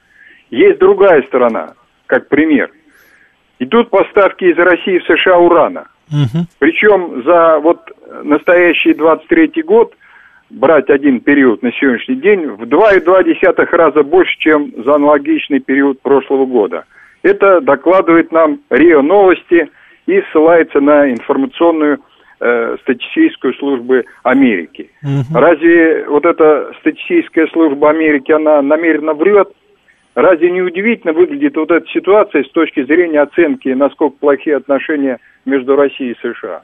[0.50, 1.74] Есть другая сторона,
[2.06, 2.70] как пример.
[3.60, 5.86] Идут поставки из России в США урана.
[6.10, 6.46] Угу.
[6.58, 7.80] Причем за вот
[8.24, 9.94] настоящий 23 год–
[10.50, 16.46] брать один период на сегодняшний день в 2,2 раза больше, чем за аналогичный период прошлого
[16.46, 16.84] года.
[17.22, 19.70] Это докладывает нам РИО Новости
[20.06, 22.00] и ссылается на информационную
[22.40, 24.90] э, статистическую службу Америки.
[25.02, 25.38] Угу.
[25.38, 29.48] Разве вот эта статистическая служба Америки, она намеренно врет?
[30.14, 35.76] Разве не удивительно выглядит вот эта ситуация с точки зрения оценки, насколько плохие отношения между
[35.76, 36.62] Россией и США?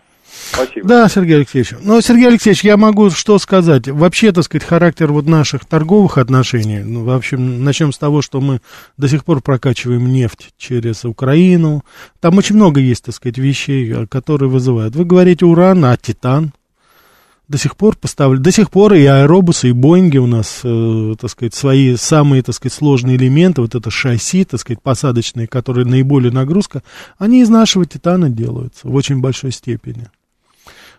[0.52, 0.88] Спасибо.
[0.88, 1.74] Да, Сергей Алексеевич.
[1.82, 3.88] Ну, Сергей Алексеевич, я могу что сказать.
[3.88, 8.40] Вообще, так сказать, характер вот наших торговых отношений, ну, в общем, начнем с того, что
[8.40, 8.60] мы
[8.96, 11.84] до сих пор прокачиваем нефть через Украину.
[12.20, 14.94] Там очень много есть, так сказать, вещей, которые вызывают.
[14.94, 16.52] Вы говорите уран, а титан?
[17.54, 21.30] До сих пор поставили, до сих пор и аэробусы, и Боинги у нас, э, так
[21.30, 26.32] сказать, свои самые, так сказать, сложные элементы, вот это шасси, так сказать, посадочные, которые наиболее
[26.32, 26.82] нагрузка,
[27.16, 30.08] они из нашего титана делаются в очень большой степени.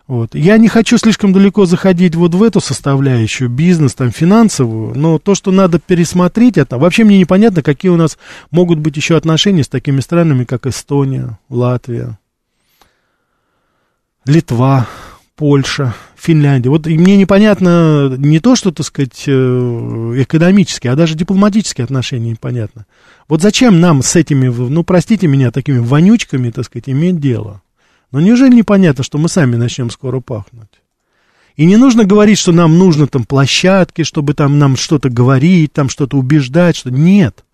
[0.06, 0.34] Вот.
[0.34, 5.34] Я не хочу слишком далеко заходить вот в эту составляющую, бизнес, там, финансовую, но то,
[5.34, 8.16] что надо пересмотреть это, вообще мне непонятно, какие у нас
[8.50, 12.18] могут быть еще отношения с такими странами, как Эстония, Латвия,
[14.24, 14.86] Литва,
[15.36, 16.70] Польша, Финляндия.
[16.70, 19.32] Вот и мне непонятно не то, что, так сказать, э,
[20.16, 22.86] экономические, а даже дипломатические отношения непонятно.
[23.28, 27.60] Вот зачем нам с этими, ну, простите меня, такими вонючками, так сказать, иметь дело?
[28.12, 30.80] Но неужели непонятно, что мы сами начнем скоро пахнуть?
[31.56, 35.90] И не нужно говорить, что нам нужно там площадки, чтобы там нам что-то говорить, там
[35.90, 37.44] что-то убеждать, что нет.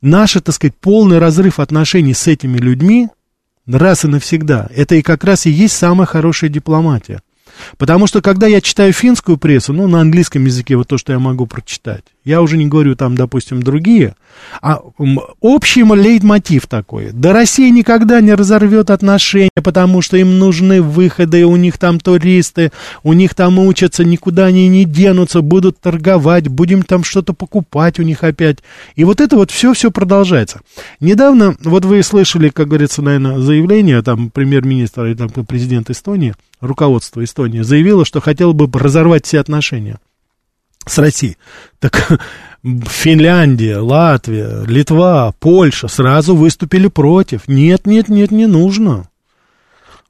[0.00, 3.08] Наш, так сказать, полный разрыв отношений с этими людьми
[3.66, 7.20] раз и навсегда, это и как раз и есть самая хорошая дипломатия.
[7.78, 11.18] Потому что, когда я читаю финскую прессу, ну, на английском языке, вот то, что я
[11.18, 14.16] могу прочитать, я уже не говорю там, допустим, другие,
[14.60, 14.80] а
[15.40, 17.10] общий лейтмотив такой.
[17.12, 22.72] Да Россия никогда не разорвет отношения, потому что им нужны выходы, у них там туристы,
[23.04, 28.02] у них там учатся, никуда они не денутся, будут торговать, будем там что-то покупать у
[28.02, 28.58] них опять.
[28.96, 30.62] И вот это вот все-все продолжается.
[30.98, 37.22] Недавно, вот вы слышали, как говорится, наверное, заявление, там, премьер-министр и там, президент Эстонии, руководство
[37.22, 39.98] Эстонии, заявило, что хотело бы разорвать все отношения
[40.86, 41.36] с Россией.
[41.78, 42.20] Так
[42.62, 47.48] Финляндия, Латвия, Литва, Польша сразу выступили против.
[47.48, 49.08] Нет, нет, нет, не нужно.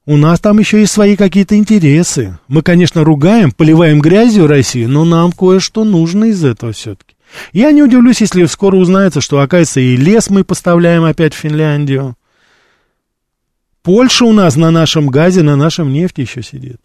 [0.08, 2.38] У нас там еще есть свои какие-то интересы.
[2.46, 7.16] Мы, конечно, ругаем, поливаем грязью Россию, но нам кое-что нужно из этого все-таки.
[7.52, 12.14] Я не удивлюсь, если скоро узнается, что, оказывается, и лес мы поставляем опять в Финляндию.
[13.82, 16.80] Польша у нас на нашем газе, на нашем нефти еще сидит.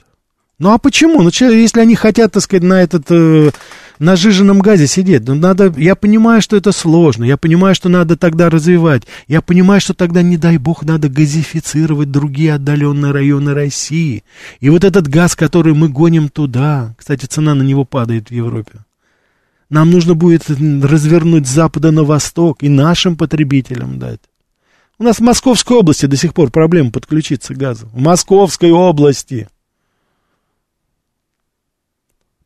[0.62, 1.24] Ну а почему?
[1.24, 3.50] Ну, если они хотят, так сказать, на этот, э,
[3.98, 8.16] на жиженном газе сидеть, ну надо, я понимаю, что это сложно, я понимаю, что надо
[8.16, 14.24] тогда развивать, я понимаю, что тогда, не дай бог, надо газифицировать другие отдаленные районы России.
[14.60, 18.86] И вот этот газ, который мы гоним туда, кстати, цена на него падает в Европе.
[19.72, 24.20] Нам нужно будет развернуть с запада на восток и нашим потребителям дать.
[25.00, 27.90] У нас в Московской области до сих пор проблема подключиться к газу.
[27.94, 29.48] В Московской области.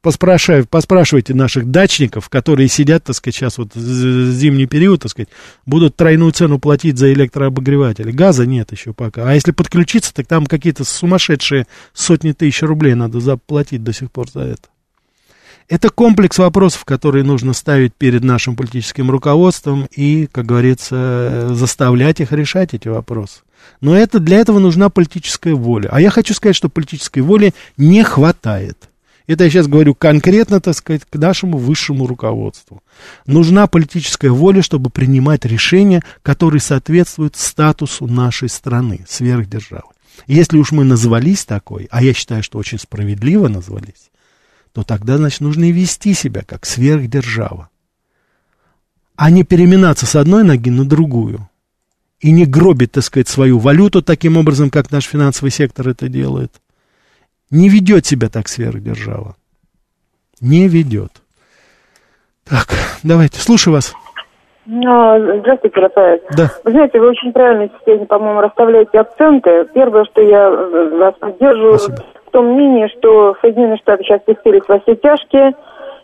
[0.05, 5.29] Поспрашивайте, поспрашивайте наших дачников, которые сидят, так сказать, сейчас вот зимний период, так сказать,
[5.65, 8.11] будут тройную цену платить за электрообогреватели.
[8.11, 9.27] Газа нет еще пока.
[9.27, 14.29] А если подключиться, так там какие-то сумасшедшие сотни тысяч рублей надо заплатить до сих пор
[14.29, 14.69] за это.
[15.69, 22.31] Это комплекс вопросов, которые нужно ставить перед нашим политическим руководством и, как говорится, заставлять их
[22.31, 23.39] решать эти вопросы.
[23.81, 25.89] Но это, для этого нужна политическая воля.
[25.91, 28.91] А я хочу сказать, что политической воли не хватает.
[29.27, 32.83] Это я сейчас говорю конкретно, так сказать, к нашему высшему руководству.
[33.25, 39.89] Нужна политическая воля, чтобы принимать решения, которые соответствуют статусу нашей страны, сверхдержавы.
[40.27, 44.11] Если уж мы назвались такой, а я считаю, что очень справедливо назвались,
[44.71, 47.69] то тогда, значит, нужно и вести себя как сверхдержава.
[49.15, 51.49] А не переминаться с одной ноги на другую.
[52.19, 56.61] И не гробить, так сказать, свою валюту таким образом, как наш финансовый сектор это делает.
[57.55, 59.35] Не ведет себя так сверхдержава.
[60.41, 61.11] Не ведет.
[62.47, 62.67] Так,
[63.03, 63.93] давайте, слушаю вас.
[64.65, 66.21] Ну, здравствуйте, Рафаэль.
[66.35, 66.51] Да.
[66.63, 69.67] Вы знаете, вы очень правильно сегодня, по-моему, расставляете акценты.
[69.73, 74.95] Первое, что я вас поддерживаю, Спасибо том мнении, что Соединенные Штаты сейчас пустились во все
[74.95, 75.53] тяжкие,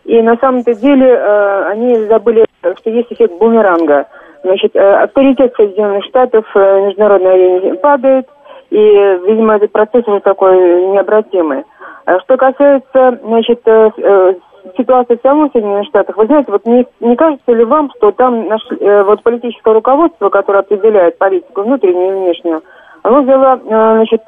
[0.06, 4.06] и на самом-то деле э, они забыли, что есть эффект бумеранга.
[4.42, 8.26] Значит, э, авторитет Соединенных Штатов э, в международной арене падает,
[8.72, 10.56] и, видимо, этот процесс уже такой
[10.86, 11.64] необратимый.
[12.06, 14.34] А что касается, значит, э, э,
[14.78, 18.48] ситуации в самом Соединенных Штатах, вы знаете, вот не, не кажется ли вам, что там
[18.48, 22.62] наш, э, вот политическое руководство, которое определяет политику внутреннюю и внешнюю,
[23.02, 24.22] оно взяло, значит,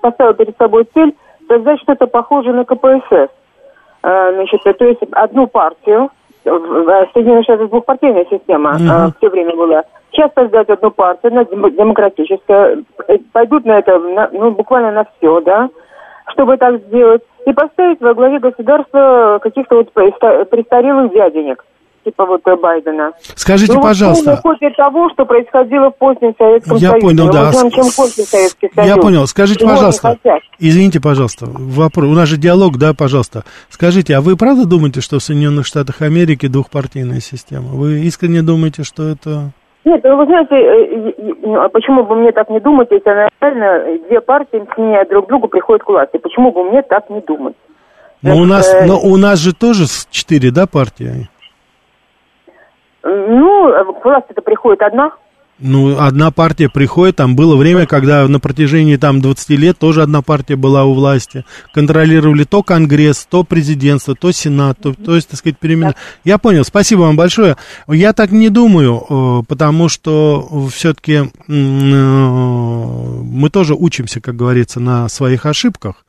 [0.00, 1.14] поставило перед собой цель
[1.48, 3.30] создать что-то похожее на КПСС.
[4.02, 6.10] Значит, то есть одну партию,
[6.50, 9.12] в Соединенных Штатах двухпартийная система uh-huh.
[9.18, 9.84] все время была.
[10.12, 12.78] Сейчас создать одну партию, она демократическая,
[13.08, 15.68] э, пойдут на это, на, ну, буквально на все, да,
[16.28, 21.64] чтобы так сделать, и поставить во главе государства каких-то вот престарелых дяденек
[22.06, 23.12] типа вот э, Байдена.
[23.34, 24.30] Скажите, ну, пожалуйста.
[24.30, 27.06] Вот после того, что происходило в позднем Советском Я Союзе.
[27.06, 27.52] понял, да.
[27.52, 28.88] Знаем, чем Советский Союз.
[28.88, 29.26] Я понял.
[29.26, 30.18] Скажите, Чего пожалуйста.
[30.58, 31.46] Извините, пожалуйста.
[31.48, 32.06] Вопрос.
[32.06, 33.42] У нас же диалог, да, пожалуйста.
[33.68, 37.68] Скажите, а вы правда думаете, что в Соединенных Штатах Америки двухпартийная система?
[37.70, 39.50] Вы искренне думаете, что это...
[39.84, 43.98] Нет, ну вы знаете, э, ну, а почему бы мне так не думать, если реально
[44.08, 46.18] две партии, сменяя друг другу, приходят к власти?
[46.18, 47.54] Почему бы мне так не думать?
[48.22, 48.86] Но у нас, э...
[48.86, 51.28] но у нас же тоже четыре, да, партии?
[53.06, 55.12] Ну, власть это приходит одна.
[55.58, 60.20] Ну, одна партия приходит, там было время, когда на протяжении там 20 лет тоже одна
[60.20, 61.46] партия была у власти.
[61.72, 65.94] Контролировали то Конгресс, то президентство, то Сенат, то, то есть, так сказать, перемен.
[66.24, 67.56] Я понял, спасибо вам большое.
[67.88, 75.08] Я так не думаю, э, потому что все-таки э, мы тоже учимся, как говорится, на
[75.08, 76.05] своих ошибках.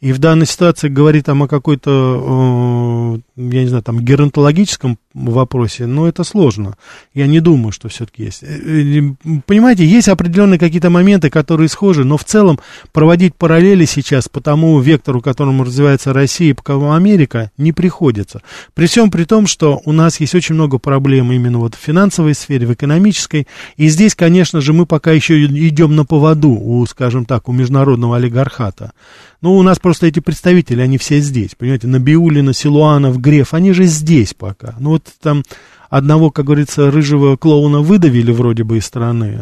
[0.00, 6.06] И в данной ситуации говорит там о какой-то, я не знаю, там геронтологическом вопросе, но
[6.06, 6.76] это сложно.
[7.14, 8.44] Я не думаю, что все-таки есть.
[8.44, 9.02] Э, э,
[9.46, 12.60] понимаете, есть определенные какие-то моменты, которые схожи, но в целом
[12.92, 18.42] проводить параллели сейчас по тому вектору, которому развивается Россия и по кому Америка, не приходится.
[18.74, 22.34] При всем при том, что у нас есть очень много проблем именно вот в финансовой
[22.34, 27.24] сфере, в экономической, и здесь, конечно же, мы пока еще идем на поводу у, скажем
[27.24, 28.92] так, у международного олигархата.
[29.40, 33.84] Ну, у нас просто эти представители, они все здесь, понимаете, Набиулина, Силуанов, Греф, они же
[33.84, 34.74] здесь пока.
[34.80, 35.44] Ну, вот там
[35.88, 39.40] одного, как говорится, рыжего клоуна выдавили вроде бы из страны,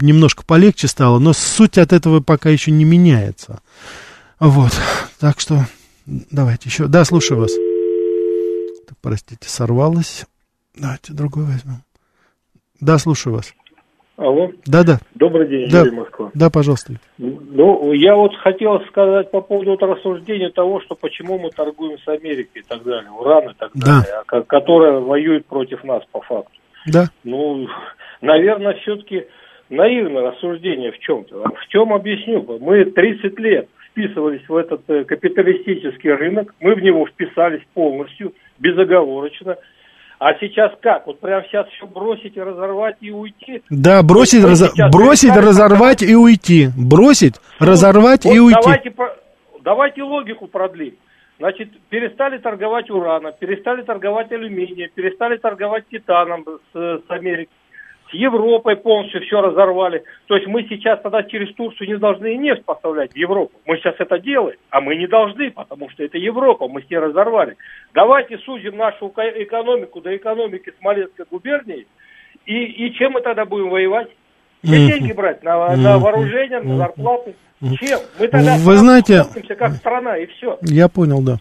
[0.00, 3.60] немножко полегче стало, но суть от этого пока еще не меняется.
[4.40, 4.72] Вот,
[5.18, 5.66] так что
[6.06, 6.86] давайте еще.
[6.86, 7.52] Да, слушаю вас.
[9.02, 10.24] Простите, сорвалось.
[10.74, 11.82] Давайте другой возьмем.
[12.80, 13.52] Да, слушаю вас.
[14.16, 14.50] Алло.
[14.64, 14.98] Да, да.
[15.14, 15.80] Добрый день, да.
[15.80, 16.30] Юрий Москва.
[16.32, 16.94] Да, пожалуйста.
[17.18, 22.08] Ну, я вот хотел сказать по поводу вот рассуждения того, что почему мы торгуем с
[22.08, 24.00] Америкой и так далее, уран и так да.
[24.00, 26.58] далее, а которая воюет против нас по факту.
[26.86, 27.10] Да.
[27.24, 27.68] Ну,
[28.22, 29.26] наверное, все-таки
[29.68, 31.50] наивное рассуждение в чем-то.
[31.50, 32.42] В чем объясню?
[32.60, 39.56] Мы 30 лет вписывались в этот э, капиталистический рынок, мы в него вписались полностью, безоговорочно.
[40.18, 41.06] А сейчас как?
[41.06, 43.62] Вот прямо сейчас все бросить и разорвать и уйти?
[43.68, 44.72] Да, бросить, раз...
[44.90, 46.68] бросить разорвать и уйти.
[46.76, 48.58] Бросить, вот, разорвать вот и уйти.
[48.62, 48.94] Давайте,
[49.60, 50.94] давайте логику продлим.
[51.38, 57.52] Значит, перестали торговать ураном, перестали торговать алюминием, перестали торговать титаном с, с Америкой.
[58.10, 60.04] С Европой полностью все разорвали.
[60.26, 63.52] То есть мы сейчас тогда через Турцию не должны и нефть поставлять в Европу.
[63.66, 66.98] Мы сейчас это делаем, а мы не должны, потому что это Европа, мы с ней
[66.98, 67.56] разорвали.
[67.94, 71.86] Давайте судим нашу экономику до экономики Смоленской губернии,
[72.44, 74.08] и, и чем мы тогда будем воевать?
[74.62, 75.42] Где деньги брать?
[75.42, 77.34] На, на вооружение, на зарплаты?
[77.60, 78.00] Чем?
[78.18, 79.24] Мы тогда Вы знаете,
[79.58, 80.58] как страна, и все.
[80.62, 81.38] Я понял, да.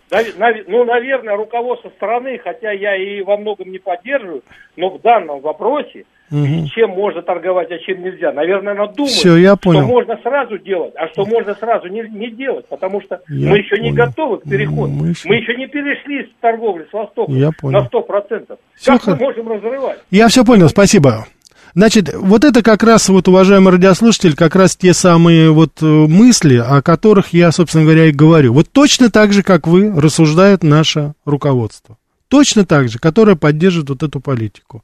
[0.68, 4.44] Ну, наверное, руководство страны, хотя я и во многом не поддерживаю,
[4.78, 6.68] но в данном вопросе Угу.
[6.74, 8.32] Чем можно торговать, а чем нельзя.
[8.32, 9.82] Наверное, надо думать, Все, я понял.
[9.82, 13.60] что можно сразу делать, а что можно сразу не, не делать, потому что я мы
[13.60, 13.84] еще понял.
[13.84, 14.92] не готовы к переходу.
[14.92, 15.30] Мы еще...
[15.30, 17.80] мы еще не перешли с торговли с Востоком я понял.
[17.80, 18.58] на 100%.
[18.74, 19.12] Все как х...
[19.12, 20.00] мы можем разрывать?
[20.10, 21.28] Я все понял, спасибо.
[21.76, 26.56] Значит, вот это как раз, вот, уважаемый радиослушатель, как раз те самые вот э, мысли,
[26.56, 28.54] о которых я, собственно говоря, и говорю.
[28.54, 31.98] Вот точно так же, как вы, рассуждает наше руководство.
[32.28, 34.84] Точно так же, которое поддерживает вот эту политику.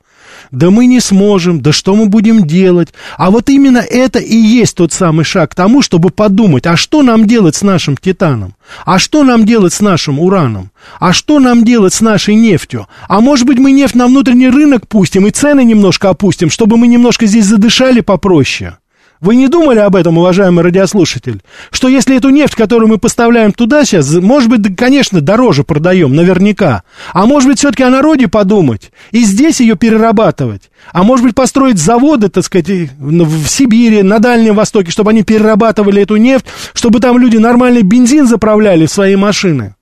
[0.52, 2.90] Да мы не сможем, да что мы будем делать?
[3.18, 7.02] А вот именно это и есть тот самый шаг к тому, чтобы подумать, а что
[7.02, 8.56] нам делать с нашим титаном?
[8.86, 10.72] А что нам делать с нашим ураном?
[11.00, 12.88] А что нам делать с нашей нефтью?
[13.08, 16.86] А может быть мы нефть на внутренний рынок пустим и цены немножко опустим, чтобы мы
[16.86, 18.78] немножко здесь задышали попроще?
[19.22, 21.44] Вы не думали об этом, уважаемый радиослушатель?
[21.70, 26.82] Что если эту нефть, которую мы поставляем туда сейчас, может быть, конечно, дороже продаем, наверняка.
[27.14, 30.72] А может быть, все-таки о народе подумать и здесь ее перерабатывать.
[30.92, 32.68] А может быть, построить заводы, так сказать,
[32.98, 38.26] в Сибири, на Дальнем Востоке, чтобы они перерабатывали эту нефть, чтобы там люди нормальный бензин
[38.26, 39.76] заправляли в свои машины.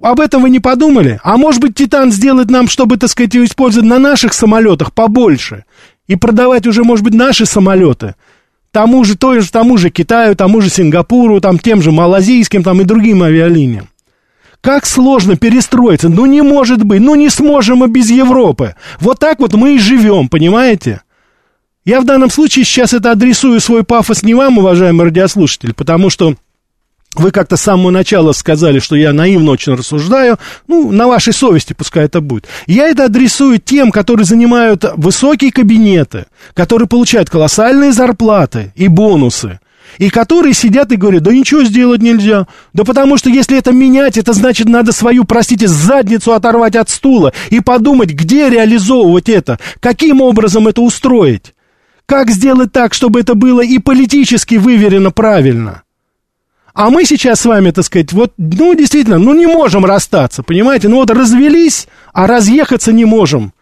[0.00, 1.20] Об этом вы не подумали?
[1.22, 5.64] А может быть, Титан сделает нам, чтобы, так сказать, использовать на наших самолетах побольше?
[6.10, 8.14] И продавать уже, может быть, наши самолеты
[8.72, 12.80] тому же, той же, тому же Китаю, тому же Сингапуру, там, тем же малазийским там,
[12.80, 13.88] и другим авиалиниям.
[14.60, 16.08] Как сложно перестроиться?
[16.08, 17.00] Ну, не может быть.
[17.00, 18.74] Ну, не сможем мы без Европы.
[19.00, 21.00] Вот так вот мы и живем, понимаете?
[21.84, 26.34] Я в данном случае сейчас это адресую свой пафос не вам, уважаемый радиослушатель, потому что
[27.16, 30.38] вы как-то с самого начала сказали, что я наивно очень рассуждаю.
[30.68, 32.46] Ну, на вашей совести пускай это будет.
[32.66, 39.58] Я это адресую тем, которые занимают высокие кабинеты, которые получают колоссальные зарплаты и бонусы.
[39.98, 42.46] И которые сидят и говорят, да ничего сделать нельзя.
[42.72, 47.32] Да потому что если это менять, это значит надо свою, простите, задницу оторвать от стула
[47.50, 51.54] и подумать, где реализовывать это, каким образом это устроить.
[52.06, 55.82] Как сделать так, чтобы это было и политически выверено правильно.
[56.74, 60.88] А мы сейчас с вами, так сказать, вот, ну, действительно, ну, не можем расстаться, понимаете?
[60.88, 63.52] Ну, вот развелись, а разъехаться не можем.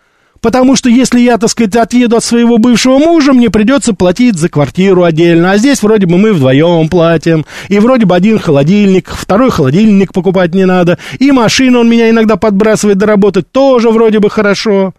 [0.40, 4.48] Потому что если я, так сказать, отъеду от своего бывшего мужа, мне придется платить за
[4.48, 5.50] квартиру отдельно.
[5.50, 7.44] А здесь вроде бы мы вдвоем платим.
[7.68, 10.98] И вроде бы один холодильник, второй холодильник покупать не надо.
[11.18, 14.94] И машину он меня иногда подбрасывает до работы, тоже вроде бы хорошо.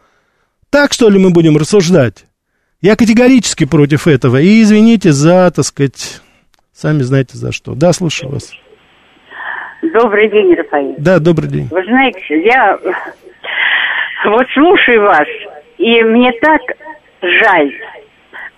[0.70, 2.26] Так, что ли, мы будем рассуждать?
[2.82, 4.42] Я категорически против этого.
[4.42, 6.22] И извините за, так сказать,
[6.80, 7.74] Сами знаете за что.
[7.76, 8.56] Да, слушаю вас.
[9.82, 10.96] Добрый день, Рафаэль.
[10.98, 11.68] Да, добрый день.
[11.70, 12.80] Вы знаете, я
[14.24, 15.28] вот слушаю вас,
[15.78, 16.62] и мне так
[17.22, 17.74] жаль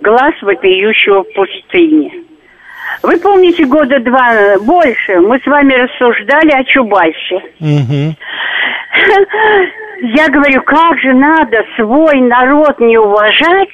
[0.01, 2.13] глаз вопиющего в пустыне.
[3.01, 7.41] Вы помните, года два больше мы с вами рассуждали о Чубайсе.
[7.59, 8.15] Угу.
[10.15, 13.73] Я говорю, как же надо свой народ не уважать,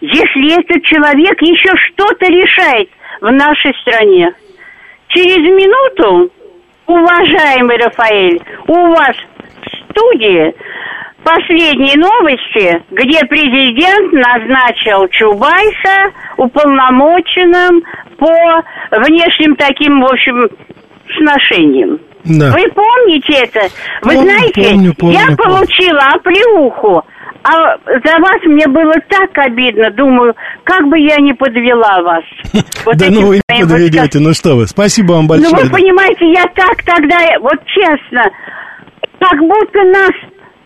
[0.00, 2.88] если этот человек еще что-то решает
[3.20, 4.32] в нашей стране.
[5.08, 6.32] Через минуту,
[6.86, 10.54] уважаемый Рафаэль, у вас в студии
[11.24, 17.82] последние новости, где президент назначил Чубайса уполномоченным
[18.16, 20.48] по внешним таким, в общем,
[21.18, 21.98] сношениям.
[22.24, 22.52] Да.
[22.52, 23.68] Вы помните это?
[24.02, 27.02] Вы помню, знаете, помню, помню, я получила оплеуху
[27.42, 29.90] а за вас мне было так обидно.
[29.90, 30.34] Думаю,
[30.64, 32.24] как бы я не подвела вас.
[32.84, 34.66] Вот да ну вы не подведете, ну что вы.
[34.66, 35.52] Спасибо вам большое.
[35.52, 38.24] Ну вы понимаете, я так тогда, вот честно,
[39.18, 40.10] как будто нас...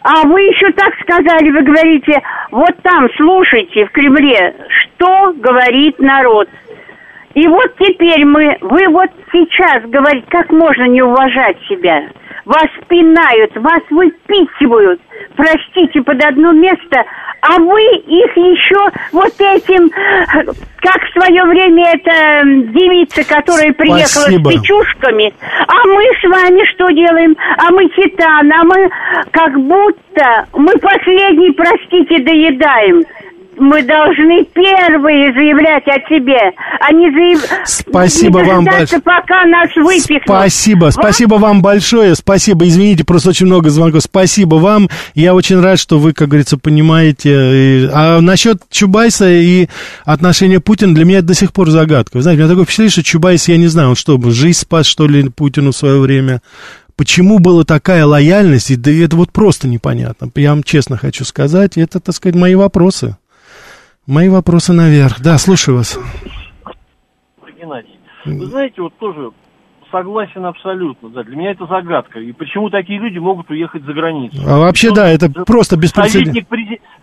[0.02, 2.20] А вы еще так сказали, вы говорите,
[2.50, 6.46] вот там, слушайте, в Кремле, что говорит народ.
[7.34, 12.02] И вот теперь мы, вы вот сейчас говорите, как можно не уважать себя
[12.44, 15.00] вас пинают, вас выпихивают,
[15.36, 17.04] простите, под одно место,
[17.40, 24.50] а вы их еще вот этим, как в свое время эта девица, которая приехала Спасибо.
[24.50, 25.34] с печушками,
[25.66, 27.36] а мы с вами что делаем?
[27.58, 28.90] А мы титан, а мы
[29.30, 33.02] как будто мы последний, простите, доедаем.
[33.58, 36.38] Мы должны первые заявлять о себе,
[36.80, 37.68] а не заявлять...
[37.68, 39.02] Спасибо не вам большое.
[39.02, 40.22] пока нас выпихнут.
[40.24, 45.78] Спасибо, спасибо вам большое, спасибо, извините, просто очень много звонков, спасибо вам, я очень рад,
[45.78, 47.90] что вы, как говорится, понимаете.
[47.92, 49.68] А насчет Чубайса и
[50.04, 52.16] отношения Путина, для меня это до сих пор загадка.
[52.16, 54.86] Вы знаете, у меня такое впечатление, что Чубайс, я не знаю, он что, жизнь спас,
[54.86, 56.40] что ли, Путину в свое время,
[56.96, 60.30] Почему была такая лояльность, и да это вот просто непонятно.
[60.36, 63.16] Я вам честно хочу сказать, это, так сказать, мои вопросы.
[64.06, 65.20] Мои вопросы наверх.
[65.20, 65.98] Да, слушаю вас.
[67.58, 69.30] Геннадий, вы знаете, вот тоже
[69.90, 71.08] согласен абсолютно.
[71.08, 72.20] Да, для меня это загадка.
[72.20, 74.36] И почему такие люди могут уехать за границу?
[74.46, 76.46] А вообще, ну, да, это просто беспрецедентно.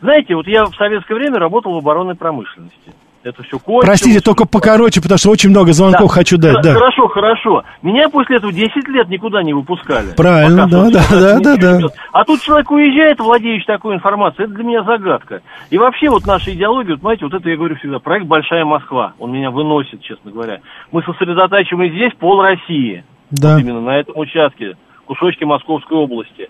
[0.02, 2.92] Знаете, вот я в советское время работал в оборонной промышленности
[3.24, 3.86] это все кончилось.
[3.86, 6.14] Простите, только покороче, потому что очень много звонков да.
[6.14, 6.62] хочу дать.
[6.64, 6.74] Да.
[6.74, 7.64] Хорошо, хорошо.
[7.82, 10.14] Меня после этого 10 лет никуда не выпускали.
[10.16, 11.88] Правильно, да, да, да, да, да.
[12.12, 15.42] А тут человек уезжает, владеющий такой информацией, это для меня загадка.
[15.70, 19.14] И вообще вот наша идеология, вот знаете, вот это я говорю всегда, проект «Большая Москва»,
[19.20, 20.60] он меня выносит, честно говоря.
[20.92, 23.04] Мы сосредотачиваем здесь пол России.
[23.30, 23.54] Да.
[23.54, 26.50] Вот именно на этом участке, кусочки Московской области.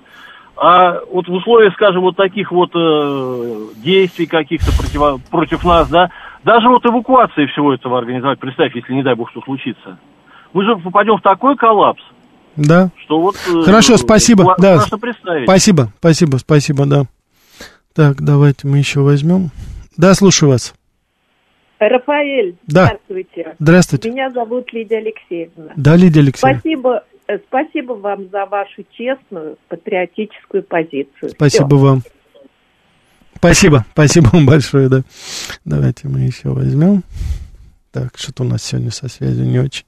[0.58, 6.12] А вот в условиях, скажем, вот таких вот э, действий каких-то против, против нас, да,
[6.44, 9.98] даже вот эвакуации всего этого организовать, представь, если не дай бог что случится.
[10.54, 12.02] Мы же попадем в такой коллапс.
[12.56, 12.90] Да.
[12.98, 13.36] Что вот...
[13.48, 14.56] Э, Хорошо, спасибо.
[14.58, 14.80] Да.
[15.44, 17.04] Спасибо, спасибо, спасибо, да.
[17.94, 19.52] Так, давайте мы еще возьмем.
[19.98, 20.74] Да, слушаю вас.
[21.80, 22.86] Рафаэль, да.
[22.86, 23.56] здравствуйте.
[23.60, 24.12] Здравствуйте.
[24.12, 25.74] Меня зовут Лидия Алексеевна.
[25.76, 26.60] Да, Лидия Алексеевна.
[26.60, 31.30] Спасибо, э, спасибо вам за вашу честную патриотическую позицию.
[31.30, 31.78] Спасибо Все.
[31.78, 32.02] вам.
[33.42, 35.02] Спасибо, спасибо вам большое, да.
[35.66, 37.02] Давайте мы еще возьмем.
[37.92, 39.84] Так, что-то у нас сегодня со связью не очень.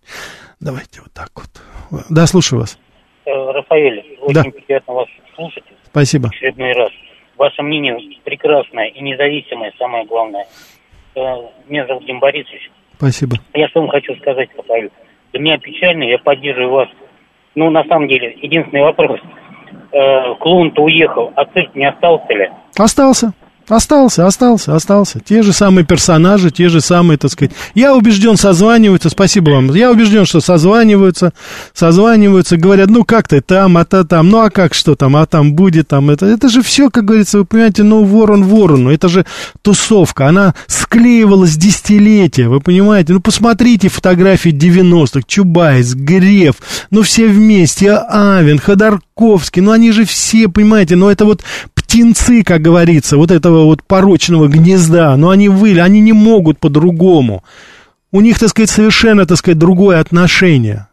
[0.60, 2.02] Давайте вот так вот.
[2.10, 2.80] Да, слушаю вас.
[3.28, 4.44] Э, Рафаэль, очень да.
[4.66, 5.66] приятно вас слушать.
[5.86, 6.30] Спасибо.
[6.30, 6.90] В очередной раз.
[7.38, 10.48] Ваше мнение прекрасное и независимое, самое главное.
[11.14, 11.20] Э,
[11.68, 12.72] меня зовут Дим Борисович.
[12.98, 13.38] Спасибо.
[13.54, 14.90] Я что вам хочу сказать, Рафаэль.
[15.32, 16.90] Для меня печально, я поддерживаю вас.
[17.54, 19.20] Ну, на самом деле, единственный вопрос.
[19.92, 22.50] Э, клоун-то уехал, а цирк не остался ли?
[22.80, 23.32] Остался.
[23.70, 25.22] Остался, остался, остался.
[25.22, 27.54] Те же самые персонажи, те же самые, так сказать.
[27.76, 29.74] Я убежден, созваниваются, спасибо вам.
[29.74, 31.32] Я убежден, что созваниваются,
[31.74, 35.26] созваниваются, говорят, ну как ты там, а то там, ну а как что там, а
[35.26, 36.10] там будет там.
[36.10, 38.92] Это, это же все, как говорится, вы понимаете, ну ворон ворону.
[38.92, 39.26] Это же
[39.62, 43.14] тусовка, она склеивалась десятилетия, вы понимаете.
[43.14, 46.56] Ну посмотрите фотографии 90-х, Чубайс, Греф,
[46.92, 48.60] ну все вместе, Авен,
[49.16, 51.44] Ходорковский, ну они же все, понимаете, ну это вот
[51.74, 57.44] птенцы, как говорится, вот этого вот порочного гнезда, но они выли, они не могут по-другому.
[58.12, 60.88] У них, так сказать, совершенно, так сказать, другое отношение.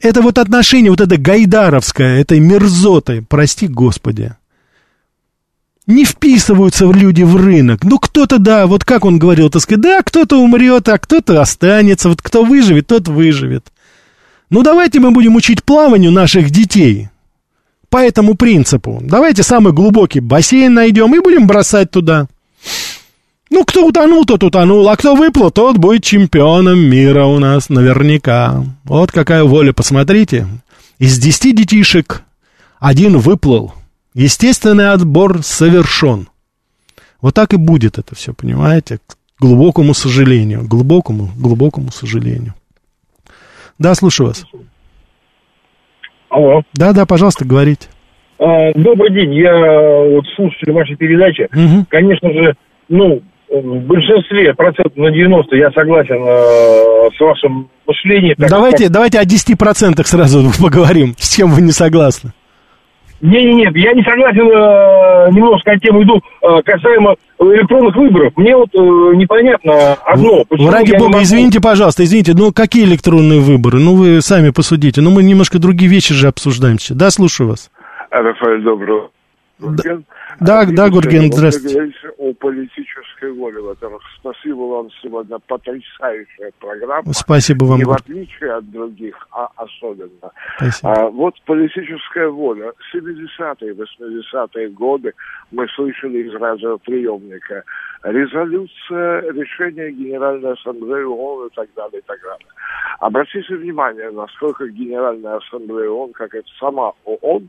[0.00, 4.34] Это вот отношение, вот это гайдаровское, этой мерзотой, прости господи.
[5.86, 7.84] Не вписываются люди в рынок.
[7.84, 12.08] Ну, кто-то, да, вот как он говорил, так сказать, да, кто-то умрет, а кто-то останется.
[12.08, 13.66] Вот кто выживет, тот выживет.
[14.48, 17.08] Ну, давайте мы будем учить плаванию наших детей
[17.92, 19.00] по этому принципу.
[19.02, 22.26] Давайте самый глубокий бассейн найдем и будем бросать туда.
[23.50, 28.64] Ну, кто утонул, тот утонул, а кто выплыл, тот будет чемпионом мира у нас наверняка.
[28.84, 30.46] Вот какая воля, посмотрите.
[30.98, 32.22] Из десяти детишек
[32.80, 33.74] один выплыл.
[34.14, 36.28] Естественный отбор совершен.
[37.20, 39.00] Вот так и будет это все, понимаете?
[39.06, 42.54] К глубокому сожалению, глубокому, глубокому сожалению.
[43.78, 44.46] Да, слушаю вас.
[46.32, 46.62] Алло.
[46.72, 47.88] Да, да, пожалуйста, говорите.
[48.38, 51.42] А, добрый день, я вот слушатель вашей передачи.
[51.52, 51.86] Угу.
[51.90, 52.54] Конечно же,
[52.88, 58.34] ну, в большинстве, процентов на 90, я согласен э, с вашим мышлением.
[58.38, 58.92] Давайте, как...
[58.92, 62.32] давайте о 10% сразу поговорим, с чем вы не согласны.
[63.22, 68.32] Не-не-не, я не согласен, э, немножко от темы иду, э, касаемо электронных выборов.
[68.36, 68.78] Мне вот э,
[69.14, 70.44] непонятно одно.
[70.50, 71.22] Ради бога, могу...
[71.22, 73.78] извините, пожалуйста, извините, ну какие электронные выборы?
[73.78, 75.00] Ну вы сами посудите.
[75.02, 76.96] Ну мы немножко другие вещи же обсуждаем сейчас.
[76.96, 77.70] Да, слушаю вас.
[78.10, 79.10] Рафаэль, доброго.
[79.62, 79.98] Да.
[80.40, 81.74] Да, да, Гурген, здравствуйте.
[81.74, 83.60] Говорите о политической воле.
[83.60, 87.12] Во-первых, спасибо вам сегодня, потрясающая программа.
[87.12, 87.78] Спасибо вам.
[87.78, 90.32] Не в отличие от других, а особенно.
[90.56, 90.92] Спасибо.
[90.92, 92.72] А, вот политическая воля.
[92.94, 95.12] 70-е, 80-е годы
[95.50, 97.64] мы слышали из радиоприемника
[98.04, 102.46] резолюция, решение Генеральной Ассамблеи ООН и так далее, и так далее.
[103.00, 107.48] Обратите внимание, насколько Генеральная Ассамблея ООН, как это сама ООН,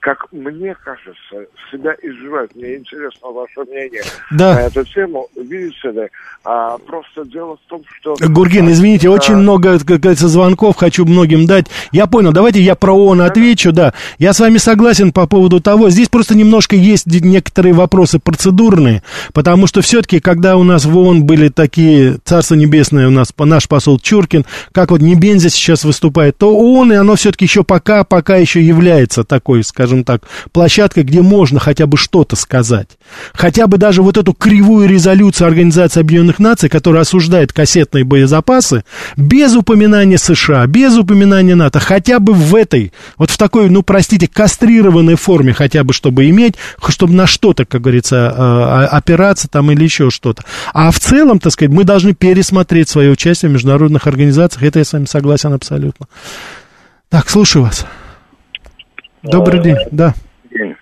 [0.00, 2.54] как мне кажется, себя изживают.
[2.54, 4.54] Мне интересно ваше мнение да.
[4.54, 5.28] на эту тему.
[5.36, 6.08] Видите ли,
[6.44, 8.14] а, просто дело в том, что...
[8.20, 11.66] Гурген, извините, а, очень много, как говорится, звонков хочу многим дать.
[11.92, 13.94] Я понял, давайте я про ООН отвечу, да.
[14.18, 19.66] Я с вами согласен по поводу того, здесь просто немножко есть некоторые вопросы процедурные, потому
[19.66, 23.98] что все-таки, когда у нас в ООН были такие, Царство Небесное, у нас наш посол
[23.98, 28.62] Чуркин, как вот Небензя сейчас выступает, то ООН, и оно все-таки еще пока, пока еще
[28.62, 30.22] является такой, скажем так,
[30.52, 32.88] площадкой, где можно хотя бы что-то сказать.
[33.32, 38.84] Хотя бы даже вот эту кривую резолюцию Организации Объединенных Наций, которая осуждает кассетные боезапасы,
[39.16, 44.28] без упоминания США, без упоминания НАТО, хотя бы в этой, вот в такой, ну, простите,
[44.28, 46.54] кастрированной форме хотя бы, чтобы иметь,
[46.88, 50.44] чтобы на что-то, как говорится, а, опираться там или еще что-то.
[50.72, 54.64] А в целом, так сказать, мы должны пересмотреть свое участие в международных организациях.
[54.64, 56.06] Это я с вами согласен абсолютно.
[57.08, 57.86] Так, слушаю вас.
[59.30, 60.12] Добрый день, да.
[60.50, 60.76] День.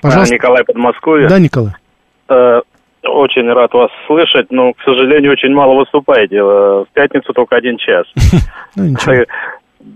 [0.00, 0.34] Пожалуйста.
[0.34, 1.28] Николай Подмосковье.
[1.28, 1.72] Да, Николай.
[2.28, 2.60] Э,
[3.04, 6.36] очень рад вас слышать, но, к сожалению, очень мало выступаете.
[6.36, 8.06] Э, в пятницу только один час.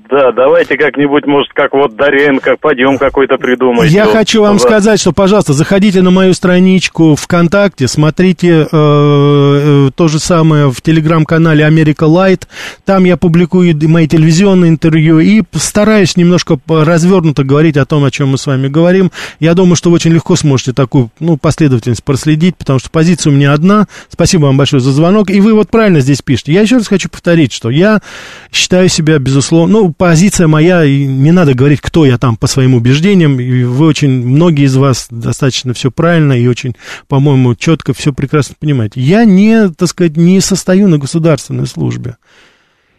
[0.09, 3.91] Да, давайте как-нибудь, может, как вот Дарен, как подъем какой-то придумать.
[3.91, 4.63] Я вот, хочу вам да.
[4.63, 10.81] сказать, что, пожалуйста, заходите на мою страничку ВКонтакте, смотрите э, э, то же самое в
[10.81, 12.49] телеграм-канале Америка Лайт.
[12.85, 18.31] Там я публикую мои телевизионные интервью и стараюсь немножко развернуто говорить о том, о чем
[18.31, 19.11] мы с вами говорим.
[19.41, 23.35] Я думаю, что вы очень легко сможете такую ну, последовательность проследить, потому что позиция у
[23.35, 23.87] меня одна.
[24.09, 25.31] Спасибо вам большое за звонок.
[25.31, 26.53] И вы вот правильно здесь пишете.
[26.53, 28.01] Я еще раз хочу повторить, что я
[28.53, 32.75] считаю себя, безусловно, ну, позиция моя, и не надо говорить, кто я там по своим
[32.75, 36.77] убеждениям, и вы очень, многие из вас достаточно все правильно и очень,
[37.09, 39.03] по-моему, четко все прекрасно понимаете.
[39.03, 42.17] Я не, так сказать, не состою на государственной службе.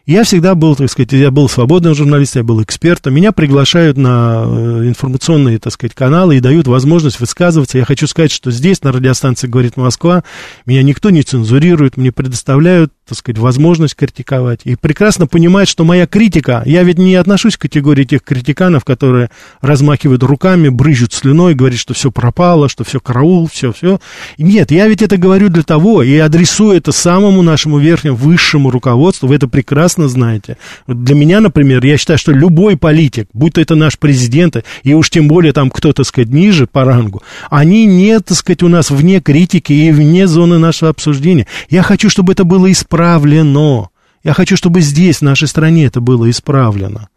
[0.05, 3.13] Я всегда был, так сказать, я был свободным журналистом, я был экспертом.
[3.15, 7.77] Меня приглашают на э, информационные, так сказать, каналы и дают возможность высказываться.
[7.77, 10.23] Я хочу сказать, что здесь, на радиостанции «Говорит Москва»,
[10.65, 14.61] меня никто не цензурирует, мне предоставляют так сказать, возможность критиковать.
[14.65, 19.29] И прекрасно понимает, что моя критика, я ведь не отношусь к категории тех критиканов, которые
[19.61, 23.99] размахивают руками, брызжут слюной, говорят, что все пропало, что все караул, все, все.
[24.37, 29.27] Нет, я ведь это говорю для того, и адресую это самому нашему верхнему, высшему руководству,
[29.27, 30.57] вы это прекрасно знаете.
[30.87, 35.09] Для меня, например, я считаю, что любой политик, будь то это наш президент, и уж
[35.09, 38.91] тем более там кто-то, так сказать, ниже по рангу, они не, так сказать, у нас
[38.91, 41.47] вне критики и вне зоны нашего обсуждения.
[41.69, 43.89] Я хочу, чтобы это было исправлено исправлено.
[44.23, 47.09] Я хочу, чтобы здесь, в нашей стране, это было исправлено.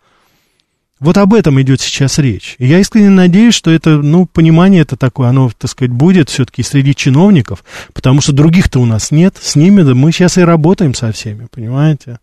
[1.00, 2.56] Вот об этом идет сейчас речь.
[2.58, 6.62] И я искренне надеюсь, что это, ну, понимание это такое, оно, так сказать, будет все-таки
[6.62, 7.64] среди чиновников,
[7.94, 11.46] потому что других-то у нас нет, с ними да мы сейчас и работаем со всеми,
[11.50, 12.18] понимаете?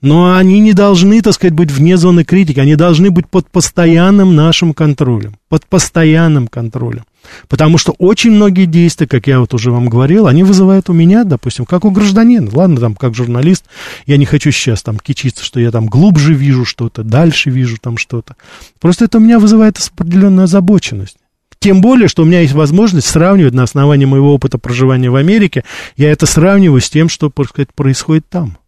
[0.00, 4.34] Но они не должны, так сказать, быть вне зоны критики, они должны быть под постоянным
[4.34, 7.04] нашим контролем, под постоянным контролем.
[7.48, 11.24] Потому что очень многие действия, как я вот уже вам говорил, они вызывают у меня,
[11.24, 12.50] допустим, как у гражданина.
[12.52, 13.64] Ладно, там, как журналист,
[14.06, 17.96] я не хочу сейчас там кичиться, что я там глубже вижу что-то, дальше вижу там
[17.96, 18.36] что-то.
[18.80, 21.16] Просто это у меня вызывает определенную озабоченность.
[21.60, 25.64] Тем более, что у меня есть возможность сравнивать на основании моего опыта проживания в Америке,
[25.96, 28.58] я это сравниваю с тем, что сказать, происходит там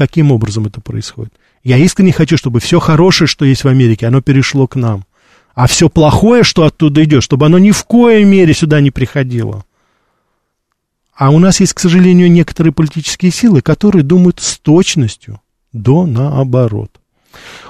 [0.00, 1.34] каким образом это происходит.
[1.62, 5.04] Я искренне хочу, чтобы все хорошее, что есть в Америке, оно перешло к нам.
[5.54, 9.62] А все плохое, что оттуда идет, чтобы оно ни в коей мере сюда не приходило.
[11.14, 15.42] А у нас есть, к сожалению, некоторые политические силы, которые думают с точностью
[15.74, 16.90] до наоборот.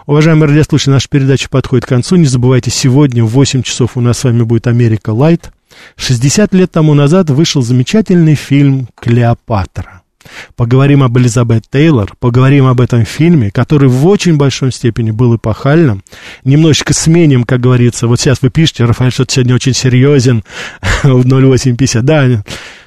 [0.06, 2.14] Уважаемые радиослушатели, наша передача подходит к концу.
[2.14, 5.50] Не забывайте, сегодня в 8 часов у нас с вами будет «Америка Лайт».
[5.96, 9.99] 60 лет тому назад вышел замечательный фильм «Клеопатра».
[10.56, 16.02] Поговорим об Элизабет Тейлор, поговорим об этом фильме, который в очень большой степени был эпохальным.
[16.44, 18.06] Немножечко сменим, как говорится.
[18.06, 20.44] Вот сейчас вы пишете, Рафаэль, что сегодня очень серьезен
[21.02, 22.04] в 0850.
[22.04, 22.42] Да,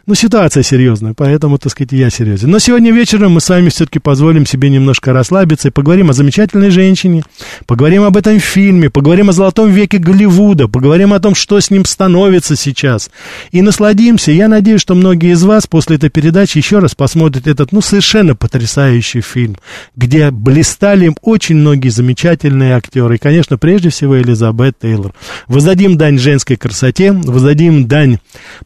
[0.06, 2.52] ну, ситуация серьезная, поэтому, так сказать, я серьезен.
[2.52, 6.72] Но сегодня вечером мы с вами все-таки позволим себе немножко расслабиться и поговорим о замечательной
[6.72, 7.24] женщине,
[7.68, 11.86] поговорим об этом фильме, поговорим о золотом веке Голливуда, поговорим о том, что с ним
[11.86, 13.12] становится сейчас.
[13.52, 14.34] И насладимся.
[14.34, 18.36] Я надеюсь, что многие из вас после этой передачи еще раз посмотрят этот, ну, совершенно
[18.36, 19.56] потрясающий фильм,
[19.96, 23.16] где блистали очень многие замечательные актеры.
[23.16, 25.14] И, конечно, прежде всего Элизабет Тейлор.
[25.48, 28.18] Воздадим дань женской красоте, воздадим дань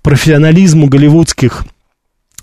[0.01, 1.65] профессионализму Голливуда голливудских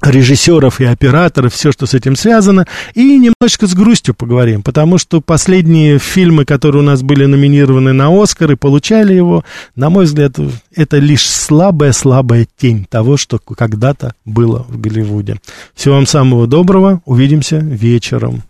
[0.02, 5.22] режиссеров и операторов, все, что с этим связано, и немножечко с грустью поговорим, потому что
[5.22, 9.44] последние фильмы, которые у нас были номинированы на Оскар и получали его,
[9.76, 10.32] на мой взгляд,
[10.74, 15.38] это лишь слабая-слабая тень того, что когда-то было в Голливуде.
[15.74, 18.42] Всего вам самого доброго, увидимся вечером.